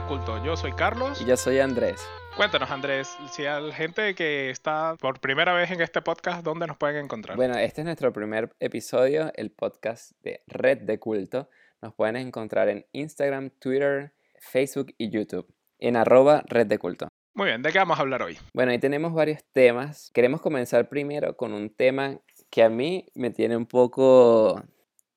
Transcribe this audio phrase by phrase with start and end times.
[0.00, 0.42] de Culto.
[0.44, 1.20] Yo soy Carlos.
[1.20, 2.00] Y yo soy Andrés.
[2.36, 6.76] Cuéntanos, Andrés, si hay gente que está por primera vez en este podcast, ¿dónde nos
[6.76, 7.36] pueden encontrar?
[7.36, 11.50] Bueno, este es nuestro primer episodio, el podcast de Red de Culto.
[11.82, 15.46] Nos pueden encontrar en Instagram, Twitter, Facebook y YouTube,
[15.78, 17.08] en arroba Red de Culto.
[17.34, 18.38] Muy bien, ¿de qué vamos a hablar hoy?
[18.54, 20.10] Bueno, ahí tenemos varios temas.
[20.14, 24.62] Queremos comenzar primero con un tema que a mí me tiene un poco,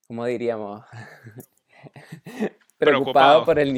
[0.08, 0.82] ¿cómo diríamos?
[2.78, 3.72] Preocupado por el,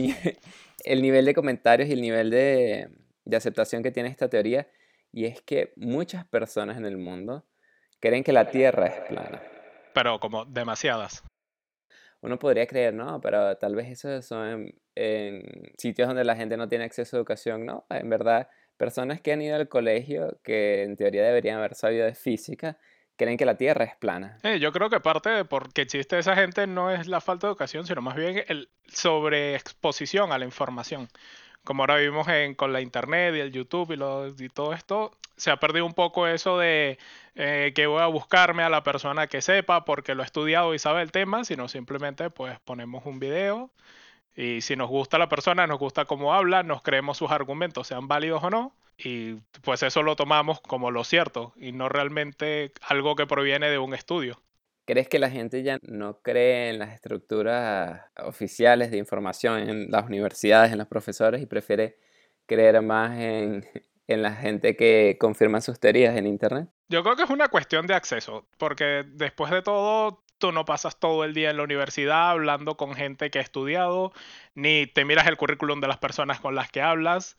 [0.85, 2.89] el nivel de comentarios y el nivel de,
[3.25, 4.69] de aceptación que tiene esta teoría.
[5.13, 7.45] Y es que muchas personas en el mundo
[8.01, 9.43] creen que la Tierra es plana.
[9.95, 11.25] Pero como demasiadas.
[12.21, 16.69] Uno podría creer, no, pero tal vez eso son en, sitios donde la gente no
[16.69, 17.87] tiene acceso a educación, no.
[17.91, 22.15] En verdad, personas que han ido al colegio, que en teoría deberían haber sabido de
[22.15, 22.79] física,
[23.17, 24.39] creen que la Tierra es plana.
[24.61, 27.53] Yo creo que parte de por qué existe esa gente no es la falta de
[27.53, 31.09] educación, sino más bien el sobreexposición a la información.
[31.65, 35.51] Como ahora vivimos en, con la internet y el YouTube y, y todo esto, se
[35.51, 36.99] ha perdido un poco eso de
[37.35, 40.79] eh, que voy a buscarme a la persona que sepa porque lo ha estudiado y
[40.79, 43.71] sabe el tema, sino simplemente pues ponemos un video
[44.35, 48.07] y si nos gusta la persona, nos gusta cómo habla, nos creemos sus argumentos, sean
[48.07, 53.17] válidos o no, y pues eso lo tomamos como lo cierto y no realmente algo
[53.17, 54.41] que proviene de un estudio.
[54.87, 60.05] ¿Crees que la gente ya no cree en las estructuras oficiales de información en las
[60.05, 61.99] universidades, en los profesores y prefiere
[62.47, 63.67] creer más en,
[64.07, 66.69] en la gente que confirma sus teorías en Internet?
[66.89, 70.99] Yo creo que es una cuestión de acceso, porque después de todo, tú no pasas
[70.99, 74.13] todo el día en la universidad hablando con gente que ha estudiado,
[74.55, 77.37] ni te miras el currículum de las personas con las que hablas.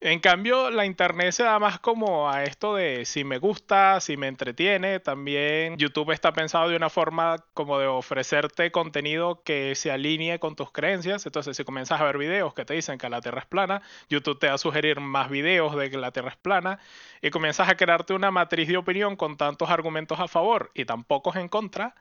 [0.00, 4.16] En cambio, la internet se da más como a esto de si me gusta, si
[4.18, 5.00] me entretiene.
[5.00, 10.54] También YouTube está pensado de una forma como de ofrecerte contenido que se alinee con
[10.54, 11.24] tus creencias.
[11.24, 14.38] Entonces, si comienzas a ver videos que te dicen que la Tierra es plana, YouTube
[14.38, 16.78] te va a sugerir más videos de que la Tierra es plana
[17.22, 21.04] y comienzas a crearte una matriz de opinión con tantos argumentos a favor y tan
[21.04, 21.94] pocos en contra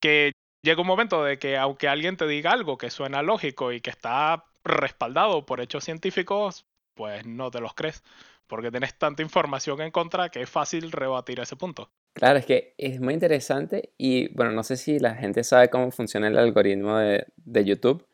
[0.00, 3.80] que llega un momento de que aunque alguien te diga algo que suena lógico y
[3.80, 6.66] que está respaldado por hechos científicos,
[6.98, 8.02] pues no te los crees,
[8.48, 11.92] porque tienes tanta información en contra que es fácil rebatir ese punto.
[12.12, 15.92] Claro, es que es muy interesante y bueno, no sé si la gente sabe cómo
[15.92, 18.04] funciona el algoritmo de, de YouTube,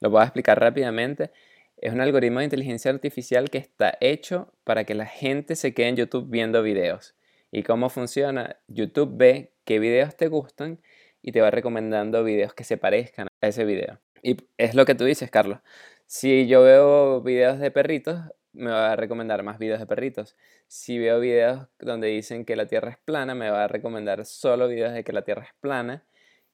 [0.00, 1.30] lo voy a explicar rápidamente.
[1.78, 5.88] Es un algoritmo de inteligencia artificial que está hecho para que la gente se quede
[5.88, 7.14] en YouTube viendo videos.
[7.50, 8.58] ¿Y cómo funciona?
[8.68, 10.82] YouTube ve qué videos te gustan
[11.22, 14.00] y te va recomendando videos que se parezcan a ese video.
[14.22, 15.60] Y es lo que tú dices, Carlos.
[16.06, 18.20] Si yo veo videos de perritos,
[18.52, 20.36] me va a recomendar más videos de perritos.
[20.68, 24.68] Si veo videos donde dicen que la Tierra es plana, me va a recomendar solo
[24.68, 26.04] videos de que la Tierra es plana.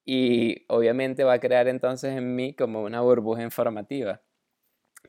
[0.04, 4.22] Y obviamente va a crear entonces en mí como una burbuja informativa.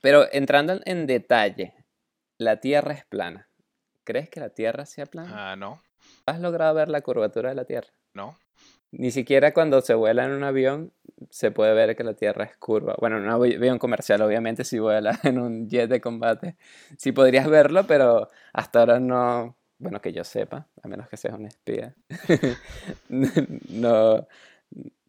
[0.02, 1.73] Pero entrando en detalle,
[2.38, 3.50] la Tierra es plana.
[4.03, 5.52] ¿Crees que la Tierra sea plana?
[5.52, 5.81] Ah, no.
[6.25, 7.90] ¿Has logrado ver la curvatura de la Tierra?
[8.13, 8.38] No.
[8.91, 10.91] Ni siquiera cuando se vuela en un avión
[11.29, 12.95] se puede ver que la Tierra es curva.
[12.99, 16.57] Bueno, en un avión comercial, obviamente, si vuela en un jet de combate,
[16.97, 21.35] sí podrías verlo, pero hasta ahora no, bueno, que yo sepa, a menos que seas
[21.35, 21.93] un espía,
[23.09, 24.27] no,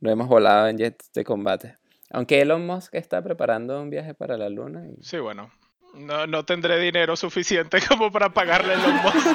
[0.00, 1.76] no hemos volado en jets de combate.
[2.10, 4.84] Aunque Elon Musk está preparando un viaje para la Luna.
[5.00, 5.50] Sí, bueno.
[5.94, 9.26] No, no tendré dinero suficiente como para pagarle a Elon Musk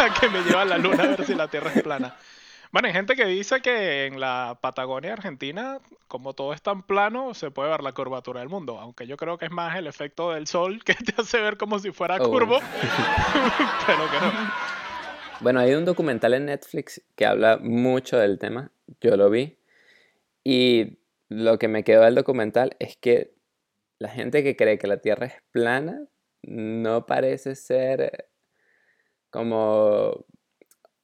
[0.00, 2.16] a que me lleve a la Luna a ver si la Tierra es plana.
[2.70, 7.32] Bueno, hay gente que dice que en la Patagonia Argentina, como todo es tan plano,
[7.32, 8.78] se puede ver la curvatura del mundo.
[8.78, 11.78] Aunque yo creo que es más el efecto del sol que te hace ver como
[11.78, 12.30] si fuera oh.
[12.30, 12.58] curvo.
[13.86, 14.32] pero que no.
[15.40, 18.70] Bueno, hay un documental en Netflix que habla mucho del tema.
[19.00, 19.56] Yo lo vi.
[20.44, 20.98] Y
[21.28, 23.34] lo que me quedó del documental es que
[23.98, 26.02] la gente que cree que la Tierra es plana
[26.42, 28.28] no parece ser
[29.30, 30.24] como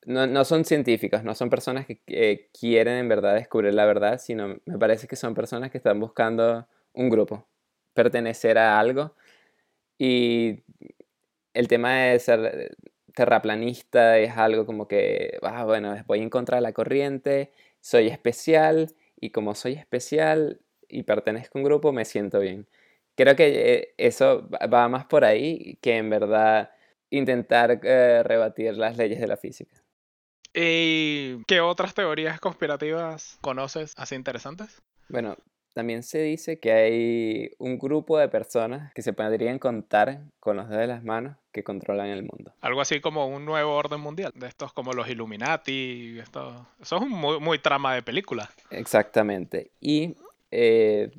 [0.07, 4.79] no, son científicos, no son personas que quieren en verdad descubrir la verdad, sino me
[4.79, 7.47] parece que son personas que están buscando un grupo,
[7.95, 9.15] pertenecer a algo.
[9.99, 10.65] Y
[11.55, 12.77] el tema de ser
[13.15, 18.95] terraplanista es algo como que, ah, bueno, voy en contra de la corriente, soy especial
[19.21, 22.67] y como soy especial y pertenezco a un grupo, me siento bien.
[23.17, 26.71] Creo que eh, eso va más por ahí que en verdad
[27.11, 29.84] intentar eh, rebatir las leyes de la física.
[30.55, 34.81] ¿Y qué otras teorías conspirativas conoces así interesantes?
[35.09, 35.37] Bueno,
[35.75, 40.69] también se dice que hay un grupo de personas que se podrían contar con los
[40.69, 42.53] dedos de las manos que controlan el mundo.
[42.61, 47.03] Algo así como un nuevo orden mundial, de estos como los Illuminati, esto, eso es
[47.03, 48.49] un muy, trama de película.
[48.71, 49.73] Exactamente.
[49.81, 50.15] Y
[50.53, 51.11] eh,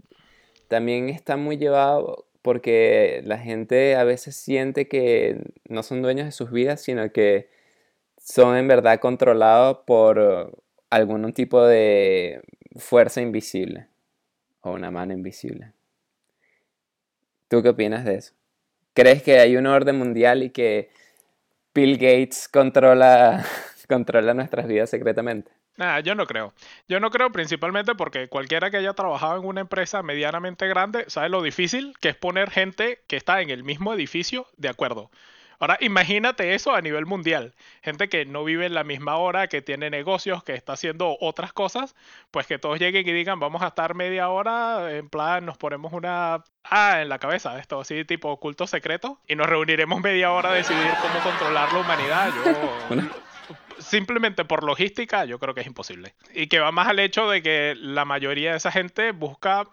[0.69, 6.31] también está muy llevado porque la gente a veces siente que no son dueños de
[6.31, 7.49] sus vidas, sino que
[8.25, 10.51] son en verdad controlados por
[10.89, 12.42] algún tipo de
[12.75, 13.88] fuerza invisible
[14.62, 15.74] o una mano invisible.
[17.48, 18.33] ¿Tú qué opinas de eso?
[18.95, 20.89] ¿Crees que hay un orden mundial y que
[21.75, 23.45] Bill Gates controla,
[23.88, 25.51] controla nuestras vidas secretamente?
[25.78, 26.51] Nah, yo no creo.
[26.88, 31.30] Yo no creo principalmente porque cualquiera que haya trabajado en una empresa medianamente grande sabe
[31.30, 35.12] lo difícil que es poner gente que está en el mismo edificio de acuerdo.
[35.60, 37.54] Ahora imagínate eso a nivel mundial.
[37.81, 41.54] Gente que no vive en la misma hora, que tiene negocios, que está haciendo otras
[41.54, 41.96] cosas,
[42.31, 45.94] pues que todos lleguen y digan, vamos a estar media hora, en plan, nos ponemos
[45.94, 50.52] una ah, en la cabeza, esto así tipo culto secreto, y nos reuniremos media hora
[50.52, 52.31] a decidir cómo controlar la humanidad.
[52.34, 53.02] Yo,
[53.80, 56.16] simplemente por logística, yo creo que es imposible.
[56.34, 59.68] Y que va más al hecho de que la mayoría de esa gente busca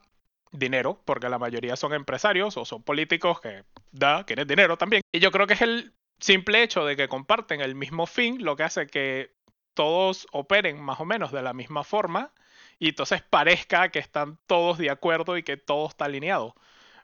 [0.52, 5.02] dinero, porque la mayoría son empresarios o son políticos que da, quieren dinero también.
[5.10, 8.54] Y yo creo que es el simple hecho de que comparten el mismo fin lo
[8.54, 9.34] que hace que
[9.75, 12.32] todos operen más o menos de la misma forma
[12.78, 16.55] y entonces parezca que están todos de acuerdo y que todo está alineado.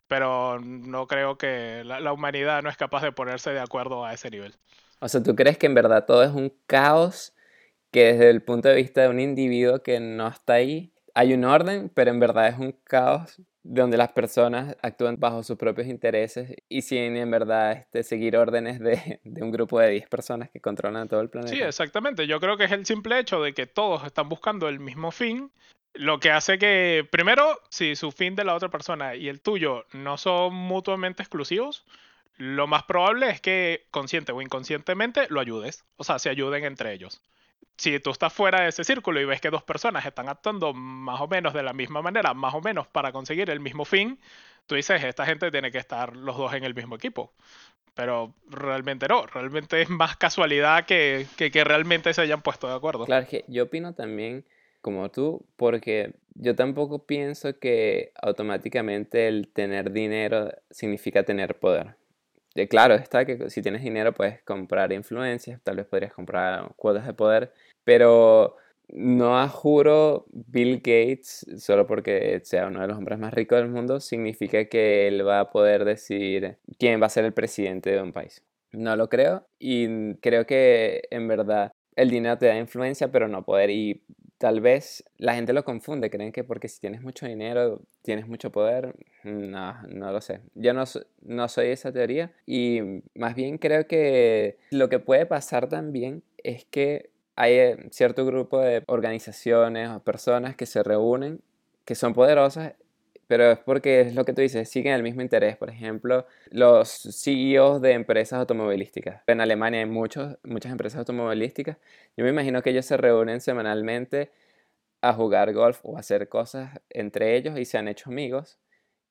[0.07, 4.15] Pero no creo que la, la humanidad no es capaz de ponerse de acuerdo a
[4.15, 4.55] ese nivel.
[5.01, 7.35] O sea, ¿tú crees que en verdad todo es un caos
[7.91, 11.45] que desde el punto de vista de un individuo que no está ahí, hay un
[11.45, 16.55] orden, pero en verdad es un caos donde las personas actúan bajo sus propios intereses
[16.69, 20.61] y sin en verdad este, seguir órdenes de, de un grupo de 10 personas que
[20.61, 21.53] controlan todo el planeta.
[21.53, 22.29] Sí, exactamente.
[22.29, 25.51] Yo creo que es el simple hecho de que todos están buscando el mismo fin,
[25.93, 29.87] lo que hace que, primero, si su fin de la otra persona y el tuyo
[29.93, 31.85] no son mutuamente exclusivos,
[32.37, 36.93] lo más probable es que consciente o inconscientemente lo ayudes, o sea, se ayuden entre
[36.93, 37.21] ellos
[37.79, 41.21] si tú estás fuera de ese círculo y ves que dos personas están actuando más
[41.21, 44.19] o menos de la misma manera, más o menos para conseguir el mismo fin,
[44.67, 47.33] tú dices, esta gente tiene que estar los dos en el mismo equipo.
[47.95, 53.07] Pero realmente no, realmente es más casualidad que, que, realmente se hayan puesto de acuerdo.
[53.07, 54.45] Claro, que yo opino también
[54.81, 61.97] como tú, porque yo tampoco pienso que automáticamente el tener dinero significa tener poder
[62.69, 67.15] claro está que si tienes dinero puedes comprar influencias, tal vez podrías comprar cuotas de
[67.15, 67.53] poder,
[67.85, 68.57] pero
[68.89, 74.01] no juro Bill Gates, solo porque sea uno de los hombres más ricos del mundo,
[74.01, 78.13] significa que él va a poder decidir quién va a ser el presidente de un
[78.13, 78.43] país.
[78.73, 83.45] No lo creo y creo que en verdad el dinero te da influencia, pero no
[83.45, 83.71] poder.
[83.71, 84.03] Y
[84.39, 88.51] tal vez la gente lo confunde, creen que porque si tienes mucho dinero, tienes mucho
[88.51, 88.95] poder.
[89.25, 90.41] No, no lo sé.
[90.55, 90.85] Yo no,
[91.23, 96.65] no soy esa teoría y más bien creo que lo que puede pasar también es
[96.65, 101.41] que hay eh, cierto grupo de organizaciones o personas que se reúnen,
[101.85, 102.75] que son poderosas
[103.29, 105.57] pero es porque es lo que tú dices, siguen el mismo interés.
[105.57, 109.23] Por ejemplo, los CEOs de empresas automovilísticas.
[109.27, 111.77] En Alemania hay muchos, muchas empresas automovilísticas.
[112.17, 114.33] Yo me imagino que ellos se reúnen semanalmente
[115.03, 118.59] a jugar golf o a hacer cosas entre ellos y se han hecho amigos.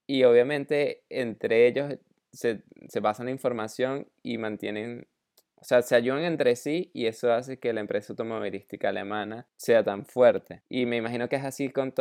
[0.07, 1.97] Y obviamente entre ellos
[2.31, 5.07] se, se pasan información y mantienen
[5.59, 9.83] o sea, se ayudan entre sí y eso hace que la empresa automovilística alemana sea
[9.83, 10.61] tan fuerte.
[10.69, 11.93] Y me imagino que es así con,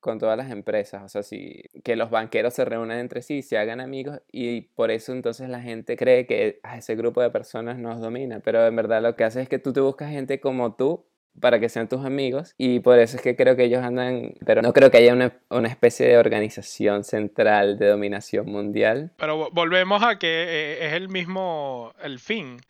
[0.00, 1.02] con todas las empresas.
[1.02, 4.90] O sea, si, que los banqueros se reúnen entre sí, se hagan amigos y por
[4.90, 8.40] eso entonces la gente cree que a ah, ese grupo de personas nos domina.
[8.40, 11.06] Pero en verdad lo que hace es que tú te buscas gente como tú
[11.40, 14.62] para que sean tus amigos y por eso es que creo que ellos andan, pero
[14.62, 19.12] no creo que haya una, una, especie de organización central de dominación mundial.
[19.16, 22.60] Pero volvemos a que eh, es el mismo, el fin,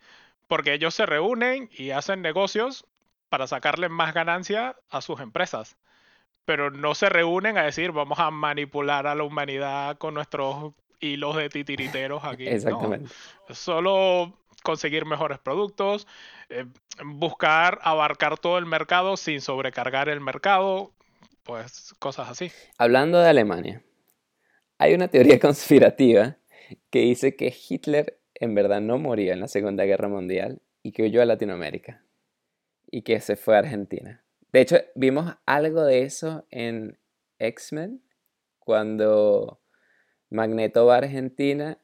[0.47, 2.85] porque ellos se reúnen y hacen negocios
[3.29, 5.77] para sacarle más ganancia a sus empresas.
[6.45, 11.35] Pero no se reúnen a decir vamos a manipular a la humanidad con nuestros hilos
[11.35, 12.47] de titiriteros aquí.
[12.47, 13.09] Exactamente.
[13.49, 16.07] Solo conseguir mejores productos,
[16.49, 16.65] eh,
[17.03, 20.91] buscar abarcar todo el mercado sin sobrecargar el mercado,
[21.43, 22.51] pues cosas así.
[22.77, 23.83] Hablando de Alemania,
[24.77, 26.37] hay una teoría conspirativa
[26.89, 31.03] que dice que Hitler en verdad no murió en la Segunda Guerra Mundial y que
[31.03, 32.03] huyó a Latinoamérica
[32.89, 34.23] y que se fue a Argentina.
[34.51, 36.97] De hecho, vimos algo de eso en
[37.37, 38.01] X-Men
[38.59, 39.59] cuando
[40.29, 41.77] Magneto va a Argentina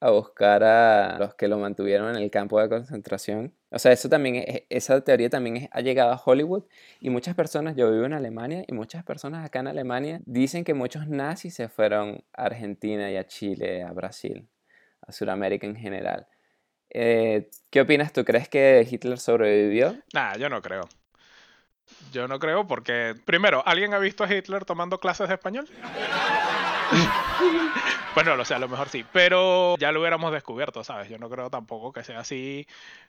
[0.00, 3.54] a buscar a los que lo mantuvieron en el campo de concentración.
[3.70, 6.64] O sea, eso también esa teoría también ha llegado a Hollywood
[7.00, 10.74] y muchas personas, yo vivo en Alemania y muchas personas acá en Alemania dicen que
[10.74, 14.48] muchos nazis se fueron a Argentina y a Chile, a Brasil
[15.06, 16.26] a Sudamérica en general.
[16.90, 18.24] Eh, ¿Qué opinas tú?
[18.24, 19.96] ¿Crees que Hitler sobrevivió?
[20.12, 20.88] Nah, yo no creo.
[22.12, 25.68] Yo no creo porque, primero, ¿alguien ha visto a Hitler tomando clases de español?
[28.14, 31.08] Bueno, lo sé, a lo mejor sí, pero ya lo hubiéramos descubierto, ¿sabes?
[31.08, 32.66] Yo no creo tampoco que sea así,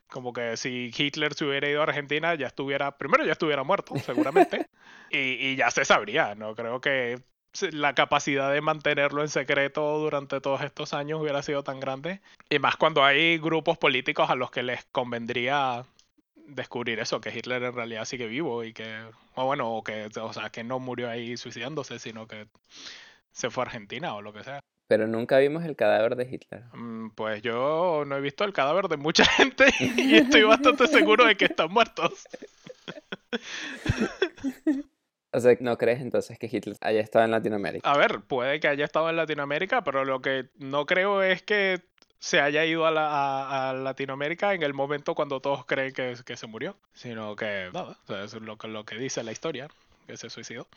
[0.07, 3.95] como que si Hitler se hubiera ido a Argentina, ya estuviera, primero ya estuviera muerto,
[3.97, 4.67] seguramente,
[5.09, 7.19] y, y ya se sabría, no creo que
[7.71, 12.21] la capacidad de mantenerlo en secreto durante todos estos años hubiera sido tan grande.
[12.49, 15.83] Y más cuando hay grupos políticos a los que les convendría
[16.35, 19.03] descubrir eso, que Hitler en realidad sigue vivo y que,
[19.35, 22.47] o bueno, o que, o sea, que no murió ahí suicidándose, sino que
[23.31, 24.61] se fue a Argentina o lo que sea.
[24.91, 26.63] Pero nunca vimos el cadáver de Hitler.
[26.73, 31.23] Mm, pues yo no he visto el cadáver de mucha gente y estoy bastante seguro
[31.23, 32.27] de que están muertos.
[35.31, 37.89] O sea, ¿no crees entonces que Hitler haya estado en Latinoamérica?
[37.89, 41.79] A ver, puede que haya estado en Latinoamérica, pero lo que no creo es que
[42.19, 46.35] se haya ido a, la, a, Latinoamérica en el momento cuando todos creen que, que
[46.35, 49.69] se murió, sino que nada, o sea, es lo que, lo que dice la historia,
[50.05, 50.67] que se suicidó.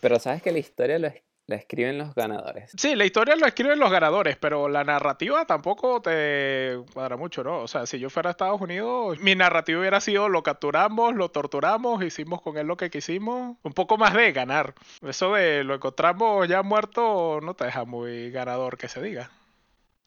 [0.00, 1.12] Pero sabes que la historia lo,
[1.46, 2.72] la escriben los ganadores.
[2.76, 7.60] Sí, la historia lo escriben los ganadores, pero la narrativa tampoco te cuadra mucho, ¿no?
[7.60, 11.30] O sea, si yo fuera a Estados Unidos, mi narrativa hubiera sido lo capturamos, lo
[11.30, 13.56] torturamos, hicimos con él lo que quisimos.
[13.62, 14.74] Un poco más de ganar.
[15.02, 19.30] Eso de lo encontramos ya muerto no te deja muy ganador que se diga.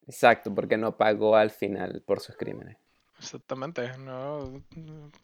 [0.07, 2.77] Exacto, porque no pagó al final por sus crímenes.
[3.19, 4.61] Exactamente, no,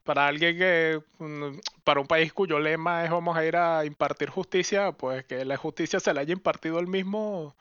[0.03, 4.29] para alguien que, mm, para un país cuyo lema es vamos a ir a impartir
[4.29, 7.55] justicia, pues que la justicia se la haya impartido el mismo,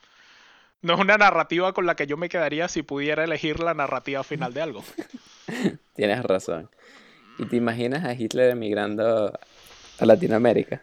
[0.81, 4.25] no es una narrativa con la que yo me quedaría si pudiera elegir la narrativa
[4.25, 4.83] final de algo.
[5.95, 6.71] Tienes razón.
[7.39, 9.33] ¿Y te imaginas a Hitler emigrando
[9.99, 10.83] a Latinoamérica?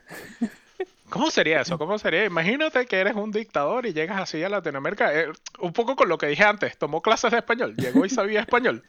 [1.10, 1.78] ¿Cómo sería eso?
[1.78, 2.26] ¿Cómo sería?
[2.26, 5.14] Imagínate que eres un dictador y llegas así a Latinoamérica.
[5.14, 5.28] Eh,
[5.60, 6.78] un poco con lo que dije antes.
[6.78, 7.76] Tomó clases de español.
[7.76, 8.84] Llegó y sabía español.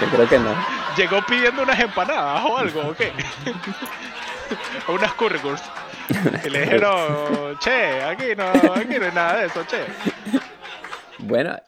[0.00, 0.54] Yo creo que no.
[0.96, 3.12] Llegó pidiendo unas empanadas o algo, ¿o qué?
[4.88, 5.62] o unas curricurs.
[6.44, 9.84] Y le dijeron, che, aquí no, aquí no hay nada de eso, che.
[11.18, 11.58] Bueno,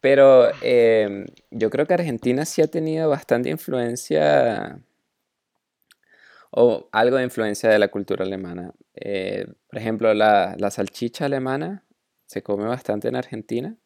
[0.00, 4.78] pero eh, yo creo que Argentina sí ha tenido bastante influencia
[6.50, 8.72] o algo de influencia de la cultura alemana.
[8.94, 11.84] Eh, por ejemplo, la, la, salchicha alemana
[12.26, 13.76] se come bastante en Argentina,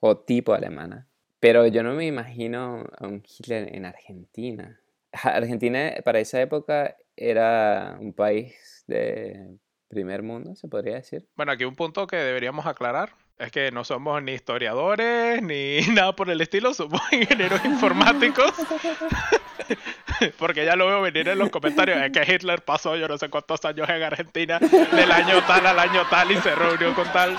[0.00, 1.08] o tipo alemana.
[1.38, 4.80] Pero yo no me imagino a un Hitler en Argentina.
[5.12, 11.26] Argentina para esa época era un país de primer mundo, se podría decir.
[11.36, 16.14] Bueno, aquí un punto que deberíamos aclarar es que no somos ni historiadores ni nada
[16.14, 18.52] por el estilo, somos ingenieros informáticos.
[20.38, 21.98] Porque ya lo veo venir en los comentarios.
[22.02, 25.78] Es que Hitler pasó yo no sé cuántos años en Argentina, del año tal al
[25.78, 27.38] año tal y se reunió con tal.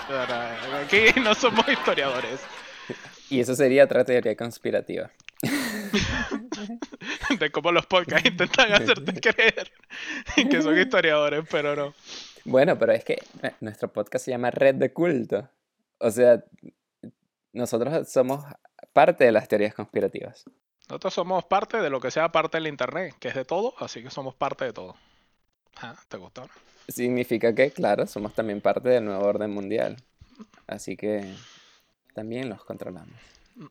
[0.83, 2.39] Aquí no somos historiadores.
[3.29, 5.09] Y eso sería otra teoría conspirativa.
[7.39, 9.71] De cómo los podcasts intentan hacerte creer
[10.35, 11.95] que son historiadores, pero no.
[12.43, 13.17] Bueno, pero es que
[13.59, 15.49] nuestro podcast se llama Red de Culto.
[15.99, 16.43] O sea,
[17.53, 18.43] nosotros somos
[18.93, 20.45] parte de las teorías conspirativas.
[20.91, 24.03] Nosotros somos parte de lo que sea parte del Internet, que es de todo, así
[24.03, 24.97] que somos parte de todo.
[25.77, 26.49] Ah, ¿Te gustó?
[26.89, 29.95] Significa que, claro, somos también parte del nuevo orden mundial.
[30.67, 31.33] Así que
[32.13, 33.15] también los controlamos.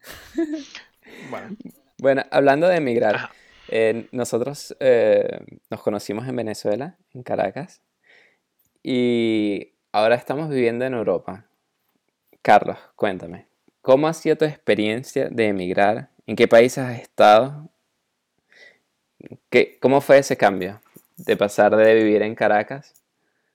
[1.29, 1.57] Bueno.
[1.99, 3.31] Bueno, hablando de emigrar,
[3.69, 7.83] eh, nosotros eh, nos conocimos en Venezuela, en Caracas,
[8.83, 11.47] y ahora estamos viviendo en Europa.
[12.43, 13.49] Carlos, cuéntame,
[13.83, 17.71] ¿cómo ha sido tu experiencia de emigrar ¿En qué países has estado?
[19.50, 20.81] ¿Qué, ¿Cómo fue ese cambio
[21.17, 22.95] de pasar de vivir en Caracas,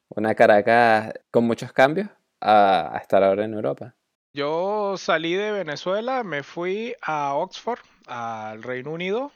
[0.09, 2.09] una Caracas con muchos cambios,
[2.41, 3.95] a, estar ahora en Europa?
[4.33, 9.31] Yo salí de Venezuela, me fui a Oxford, al Reino Unido,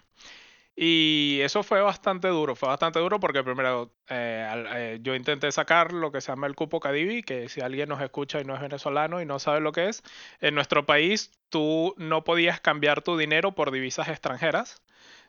[0.81, 5.91] y eso fue bastante duro, fue bastante duro porque primero eh, eh, yo intenté sacar
[5.91, 8.61] lo que se llama el cupo Cadivi, que si alguien nos escucha y no es
[8.61, 10.03] venezolano y no sabe lo que es,
[10.39, 14.81] en nuestro país tú no podías cambiar tu dinero por divisas extranjeras,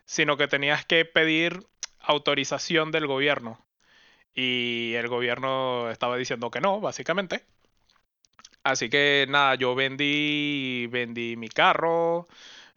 [0.05, 1.67] sino que tenías que pedir
[1.99, 3.59] autorización del gobierno.
[4.33, 7.45] Y el gobierno estaba diciendo que no, básicamente.
[8.63, 12.29] Así que nada, yo vendí, vendí mi carro,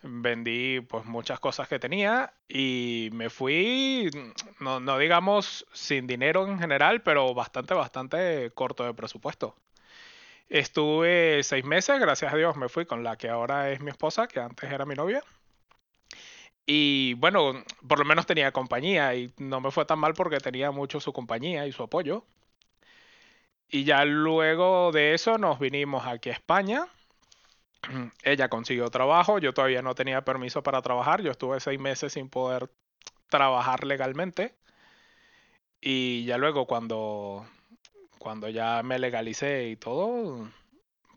[0.04, 4.10] vendí pues muchas cosas que tenía y me fui,
[4.60, 9.56] no, no, digamos sin dinero en general, pero bastante, bastante corto de presupuesto.
[10.50, 14.28] Estuve seis meses, gracias a Dios me fui con la que ahora es mi esposa,
[14.28, 15.24] que antes era mi novia.
[16.66, 17.54] Y bueno,
[17.88, 21.12] por lo menos tenía compañía y no me fue tan mal porque tenía mucho su
[21.14, 22.26] compañía y su apoyo.
[23.70, 26.88] Y ya luego de eso nos vinimos aquí a España.
[28.24, 32.30] Ella consiguió trabajo, yo todavía no tenía permiso para trabajar, yo estuve seis meses sin
[32.30, 32.70] poder
[33.30, 34.56] trabajar legalmente.
[35.82, 37.46] Y ya luego cuando
[38.24, 40.50] cuando ya me legalicé y todo,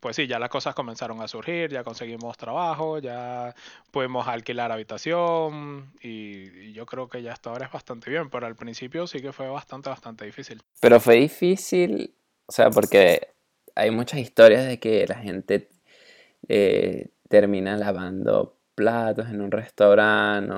[0.01, 3.55] pues sí, ya las cosas comenzaron a surgir, ya conseguimos trabajo, ya
[3.93, 8.57] pudimos alquilar habitación y, yo creo que ya hasta ahora es bastante bien, pero al
[8.57, 10.61] principio sí que fue bastante, bastante difícil.
[10.81, 12.15] Pero fue difícil,
[12.47, 13.29] o sea, porque
[13.75, 15.69] hay muchas historias de que la gente
[16.49, 20.53] eh, termina lavando platos en un restaurante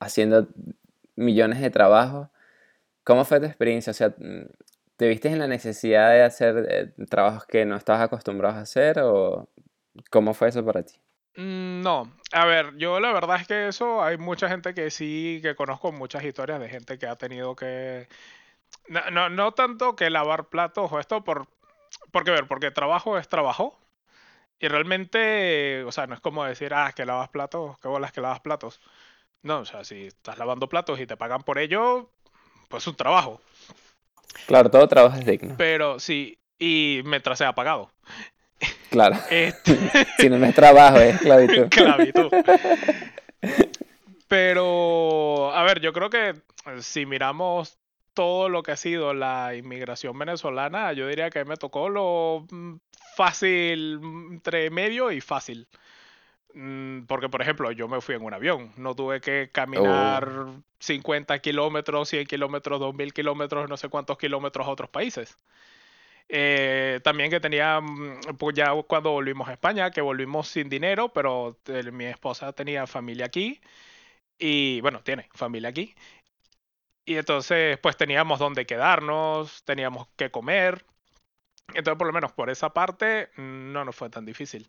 [0.00, 0.48] haciendo
[1.16, 2.28] millones de trabajos.
[3.04, 3.90] ¿Cómo fue tu experiencia?
[3.90, 4.14] O sea,
[4.98, 8.98] ¿Te viste en la necesidad de hacer eh, trabajos que no estabas acostumbrado a hacer
[8.98, 9.48] o
[10.10, 10.94] cómo fue eso para ti?
[11.36, 15.38] Mm, no, a ver, yo la verdad es que eso hay mucha gente que sí,
[15.40, 18.08] que conozco muchas historias de gente que ha tenido que...
[19.12, 21.46] No, no, tanto que lavar platos o esto, por,
[22.10, 23.78] porque ver, porque trabajo es trabajo.
[24.60, 28.20] Y realmente, o sea, no es como decir, ah, que lavas platos, qué bolas que
[28.20, 28.80] lavas platos.
[29.42, 32.10] No, o sea, si estás lavando platos y te pagan por ello,
[32.68, 33.40] pues es un trabajo.
[34.46, 35.54] Claro, todo trabajo es digno.
[35.56, 37.92] Pero sí, y mientras sea pagado.
[38.90, 39.16] Claro.
[39.30, 39.76] Este
[40.18, 41.64] si no es trabajo, es esclavitud.
[41.70, 42.30] esclavitud.
[44.26, 46.34] Pero, a ver, yo creo que
[46.80, 47.78] si miramos
[48.12, 52.74] todo lo que ha sido la inmigración venezolana, yo diría que me tocó lo mm,
[53.18, 55.66] fácil, entre medio y fácil.
[56.54, 60.46] Mm, porque, por ejemplo, yo me fui en un avión, no tuve que caminar
[60.78, 65.38] 50 kilómetros, 100 kilómetros, 2000 kilómetros, no sé cuántos kilómetros a otros países.
[66.28, 71.12] Eh, también que tenía, mm, pues ya cuando volvimos a España, que volvimos sin dinero,
[71.12, 73.60] pero eh, mi esposa tenía familia aquí
[74.38, 75.94] y bueno, tiene familia aquí.
[77.04, 80.84] Y entonces pues teníamos donde quedarnos, teníamos que comer.
[81.74, 84.66] Entonces por lo menos por esa parte no nos fue tan difícil.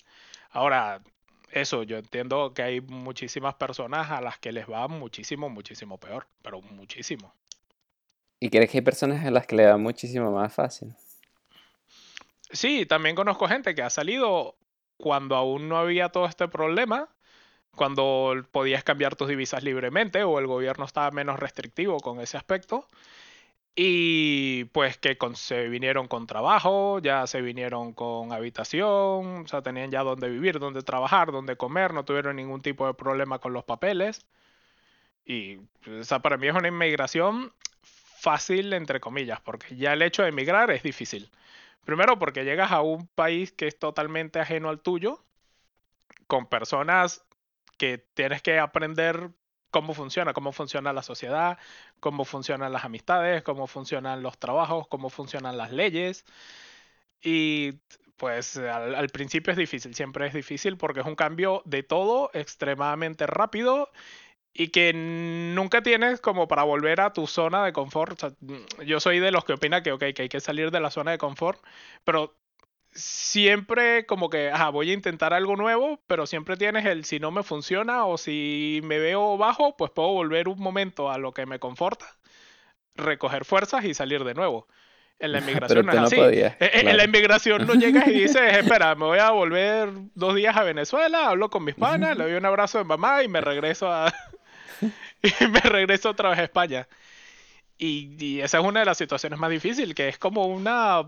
[0.51, 1.01] Ahora,
[1.51, 6.27] eso, yo entiendo que hay muchísimas personas a las que les va muchísimo, muchísimo peor,
[6.41, 7.33] pero muchísimo.
[8.39, 10.95] ¿Y crees que hay personas a las que le va muchísimo más fácil?
[12.51, 14.55] Sí, también conozco gente que ha salido
[14.97, 17.09] cuando aún no había todo este problema,
[17.75, 22.87] cuando podías cambiar tus divisas libremente o el gobierno estaba menos restrictivo con ese aspecto.
[23.75, 29.91] Y pues que se vinieron con trabajo, ya se vinieron con habitación, o sea, tenían
[29.91, 33.63] ya donde vivir, donde trabajar, donde comer, no tuvieron ningún tipo de problema con los
[33.63, 34.25] papeles.
[35.25, 37.53] Y o sea, para mí es una inmigración
[38.19, 41.29] fácil, entre comillas, porque ya el hecho de emigrar es difícil.
[41.85, 45.23] Primero porque llegas a un país que es totalmente ajeno al tuyo,
[46.27, 47.25] con personas
[47.77, 49.31] que tienes que aprender
[49.71, 51.57] cómo funciona, cómo funciona la sociedad,
[51.99, 56.25] cómo funcionan las amistades, cómo funcionan los trabajos, cómo funcionan las leyes.
[57.21, 57.73] Y
[58.17, 63.25] pues al, principio es difícil, siempre es difícil porque es un cambio de todo extremadamente
[63.27, 63.89] rápido
[64.53, 68.21] y que nunca tienes como para volver a tu zona de confort.
[68.85, 71.11] yo soy de los que opina que, okay, que hay que salir de la zona
[71.11, 71.63] de confort,
[72.03, 72.35] pero
[72.91, 77.31] siempre como que, ajá, voy a intentar algo nuevo, pero siempre tienes el si no
[77.31, 81.45] me funciona o si me veo bajo, pues puedo volver un momento a lo que
[81.45, 82.05] me conforta,
[82.95, 84.67] recoger fuerzas y salir de nuevo.
[85.19, 86.19] En la inmigración no es así.
[86.19, 90.35] E, e, en, la inmigración no llegas y dices, espera, me voy a volver dos
[90.35, 93.41] días a Venezuela, hablo con mis panas, le doy un abrazo de mamá y me
[93.41, 94.13] regreso a...
[95.21, 96.87] y me regreso otra vez a España.
[97.81, 101.01] Y, esa es una de las situaciones más difíciles, que es como una,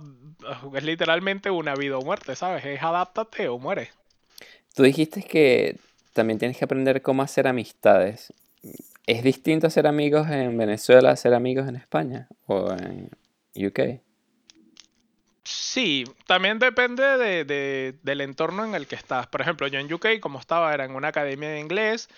[0.73, 2.63] es literalmente una vida o muerte, ¿sabes?
[2.63, 3.89] Es adáptate o muere.
[4.73, 5.75] Tú dijiste que
[6.13, 8.33] también tienes que aprender cómo hacer amistades.
[9.05, 13.09] ¿Es distinto hacer amigos en Venezuela hacer amigos en España o en
[13.53, 13.99] UK?
[15.43, 19.27] Sí, también depende de, del entorno en el que estás.
[19.27, 22.09] Por ejemplo, yo en UK, como estaba, era en una academia de inglés,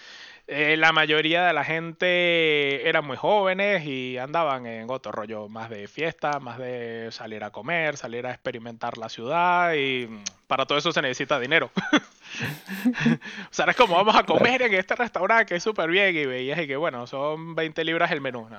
[0.47, 5.69] eh, la mayoría de la gente eran muy jóvenes y andaban en otro rollo, más
[5.69, 10.09] de fiesta, más de salir a comer, salir a experimentar la ciudad y
[10.47, 11.71] para todo eso se necesita dinero.
[11.93, 16.25] o sea, es como vamos a comer en este restaurante que es súper bien y
[16.25, 18.47] veías y que bueno, son 20 libras el menú.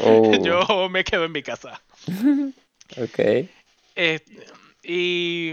[0.00, 0.32] Oh.
[0.42, 1.80] Yo me quedo en mi casa.
[2.96, 3.48] ok.
[3.96, 4.20] Eh,
[4.82, 5.52] y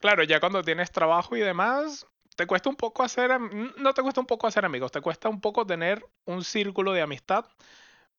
[0.00, 4.20] claro, ya cuando tienes trabajo y demás, te cuesta un poco hacer, no te cuesta
[4.20, 7.46] un poco hacer amigos, te cuesta un poco tener un círculo de amistad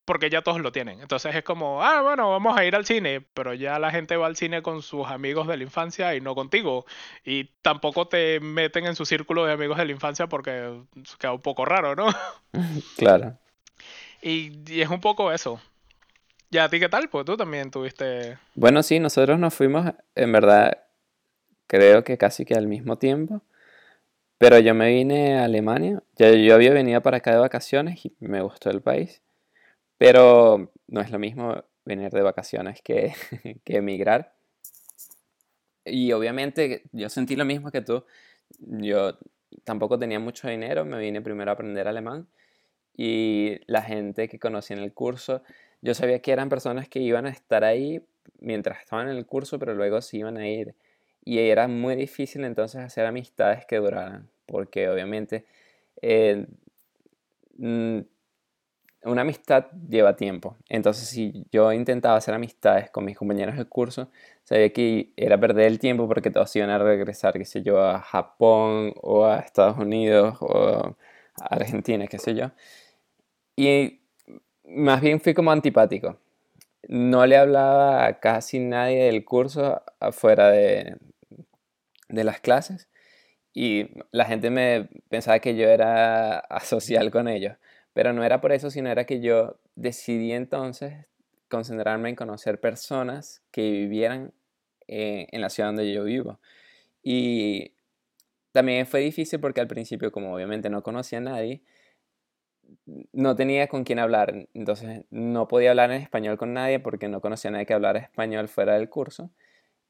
[0.04, 1.00] porque ya todos lo tienen.
[1.00, 4.26] Entonces es como, ah, bueno, vamos a ir al cine, pero ya la gente va
[4.26, 6.84] al cine con sus amigos de la infancia y no contigo.
[7.24, 10.82] Y tampoco te meten en su círculo de amigos de la infancia porque
[11.18, 12.08] queda un poco raro, ¿no?
[12.96, 13.38] Claro.
[14.20, 15.60] Y, y, es un poco eso.
[16.52, 17.08] ¿Y a ti qué tal?
[17.08, 18.36] Pues tú también tuviste...
[18.56, 20.82] Bueno, sí, nosotros nos fuimos, en verdad,
[21.68, 23.42] creo que casi que al mismo tiempo.
[24.36, 28.14] Pero yo me vine a Alemania, ya yo había venido para acá de vacaciones y
[28.20, 29.22] me gustó el país,
[29.98, 33.14] pero no es lo mismo venir de vacaciones que,
[33.64, 34.34] que emigrar.
[35.84, 38.04] y obviamente yo sentí lo mismo que tú.
[38.58, 39.18] Yo
[39.62, 42.26] tampoco tenía mucho dinero, me vine primero a aprender alemán
[43.02, 45.42] y la gente que conocí en el curso,
[45.80, 48.04] yo sabía que eran personas que iban a estar ahí
[48.40, 50.74] mientras estaban en el curso, pero luego se iban a ir.
[51.24, 55.46] Y era muy difícil entonces hacer amistades que duraran, porque obviamente
[56.02, 56.46] eh,
[57.56, 58.00] mm,
[59.04, 60.58] una amistad lleva tiempo.
[60.68, 64.10] Entonces, si yo intentaba hacer amistades con mis compañeros del curso,
[64.44, 68.00] sabía que era perder el tiempo porque todos iban a regresar, qué sé yo, a
[68.00, 70.94] Japón o a Estados Unidos o
[71.40, 72.50] a Argentina, qué sé yo.
[73.60, 74.00] Y
[74.64, 76.18] más bien fui como antipático.
[76.88, 80.96] No le hablaba a casi nadie del curso afuera de,
[82.08, 82.88] de las clases
[83.52, 87.58] y la gente me pensaba que yo era asocial con ellos.
[87.92, 90.94] Pero no era por eso, sino era que yo decidí entonces
[91.50, 94.32] concentrarme en conocer personas que vivieran
[94.88, 96.40] eh, en la ciudad donde yo vivo.
[97.02, 97.74] Y
[98.52, 101.60] también fue difícil porque al principio, como obviamente no conocía a nadie,
[103.12, 104.48] no tenía con quién hablar.
[104.54, 108.00] Entonces no podía hablar en español con nadie porque no conocía a nadie que hablara
[108.00, 109.30] español fuera del curso.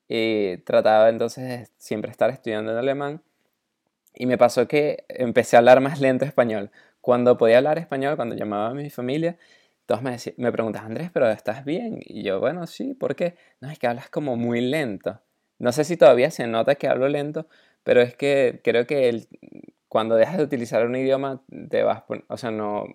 [0.09, 3.23] Y trataba entonces de siempre estar estudiando en alemán.
[4.15, 8.35] Y me pasó que empecé a hablar más lento español cuando podía hablar español, cuando
[8.35, 9.37] llamaba a mi familia,
[9.87, 12.01] todos me, me preguntaban, Andrés, pero ¿estás bien?
[12.05, 13.37] Y yo, bueno, sí, ¿por qué?
[13.61, 15.21] No, es que hablas como muy lento.
[15.59, 17.49] No sé si todavía se nota que hablo lento,
[17.83, 19.29] pero es que creo que el,
[19.90, 22.87] cuando dejas de utilizar un idioma, te vas, o sea, no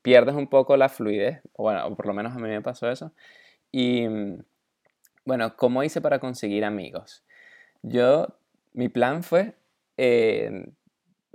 [0.00, 3.12] pierdes un poco la fluidez, o bueno, por lo menos a mí me pasó eso.
[3.70, 4.06] Y
[5.26, 7.22] bueno, ¿cómo hice para conseguir amigos?
[7.82, 8.28] Yo,
[8.72, 9.56] mi plan fue
[9.98, 10.72] eh,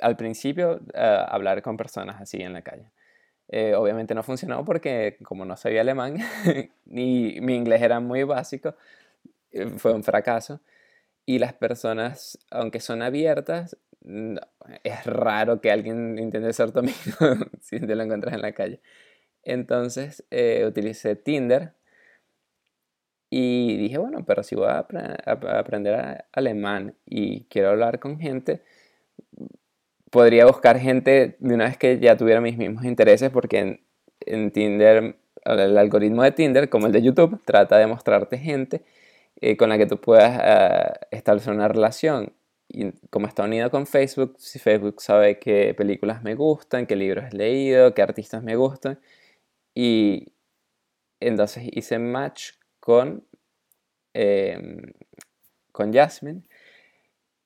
[0.02, 2.91] al principio eh, hablar con personas así en la calle.
[3.50, 6.17] Eh, obviamente no funcionó porque como no sabía alemán
[6.86, 8.74] ni mi inglés era muy básico,
[9.52, 10.60] eh, fue un fracaso.
[11.26, 13.78] Y las personas, aunque son abiertas,
[14.84, 16.96] es raro que alguien intente ser tu amigo
[17.62, 18.82] si te lo encuentras en la calle.
[19.44, 20.26] Entonces
[20.68, 21.74] utilicé Tinder
[23.30, 24.86] y dije, bueno, pero si voy a,
[25.26, 28.62] a aprender alemán y quiero hablar con gente,
[30.12, 33.80] podría buscar gente de una vez que ya tuviera mis mismos intereses, porque
[34.20, 38.84] en, Tinder, el algoritmo de Tinder, como el de YouTube, trata de mostrarte gente
[39.40, 42.34] eh, con la que tú puedas eh, establecer una relación.
[42.74, 47.26] Y como está unido con Facebook, si Facebook sabe qué películas me gustan, qué libros
[47.32, 49.00] he leído, qué artistas me gustan.
[49.76, 50.34] Y
[51.20, 53.26] entonces hice match con,
[54.14, 54.94] em,
[55.72, 56.44] con Jasmine,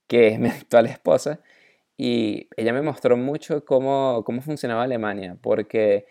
[0.08, 1.42] que es mi actual esposa
[1.98, 6.06] y ella me mostró mucho cómo, cómo funcionaba Alemania, porque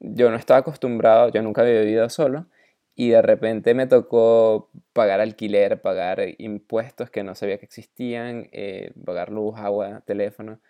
[0.00, 2.46] yo no estaba acostumbrado, yo nunca había vivido solo,
[2.94, 8.92] y de repente me tocó pagar alquiler, pagar impuestos que no sabía que existían, eh,
[9.04, 10.60] pagar luz, agua, teléfono.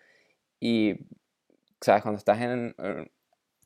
[0.59, 0.95] Y,
[1.81, 2.01] ¿sabes?
[2.03, 2.75] Cuando estás en,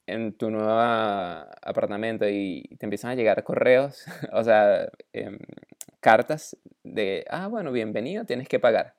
[0.07, 5.39] en tu nuevo apartamento y te empiezan a llegar correos, o sea, em,
[5.99, 8.95] cartas de, ah, bueno, bienvenido, tienes que pagar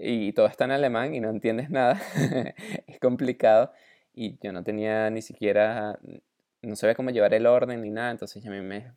[0.00, 2.00] y todo está en alemán y no entiendes nada,
[2.86, 3.72] es complicado
[4.14, 5.98] y yo no tenía ni siquiera,
[6.62, 8.92] no sabía cómo llevar el orden ni nada, entonces ya me, me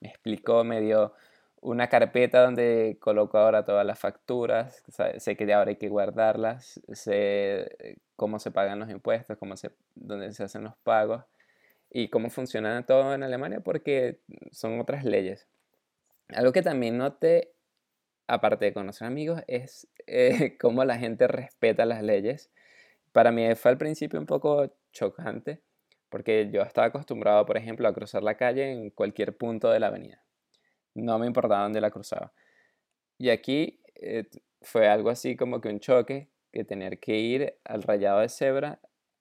[0.00, 1.12] explicó, me dio
[1.60, 4.84] una carpeta donde coloco ahora todas las facturas,
[5.16, 10.32] sé que ahora hay que guardarlas, sé cómo se pagan los impuestos, cómo se, dónde
[10.32, 11.24] se hacen los pagos
[11.90, 14.20] y cómo funciona todo en Alemania porque
[14.52, 15.48] son otras leyes.
[16.28, 17.54] Algo que también noté
[18.28, 22.52] aparte de conocer amigos, es eh, cómo la gente respeta las leyes.
[23.12, 25.62] Para mí fue al principio un poco chocante,
[26.08, 29.88] porque yo estaba acostumbrado, por ejemplo, a cruzar la calle en cualquier punto de la
[29.88, 30.22] avenida.
[30.94, 32.32] No me importaba dónde la cruzaba.
[33.18, 34.28] Y aquí eh,
[34.62, 38.80] fue algo así como que un choque, que tener que ir al rayado de cebra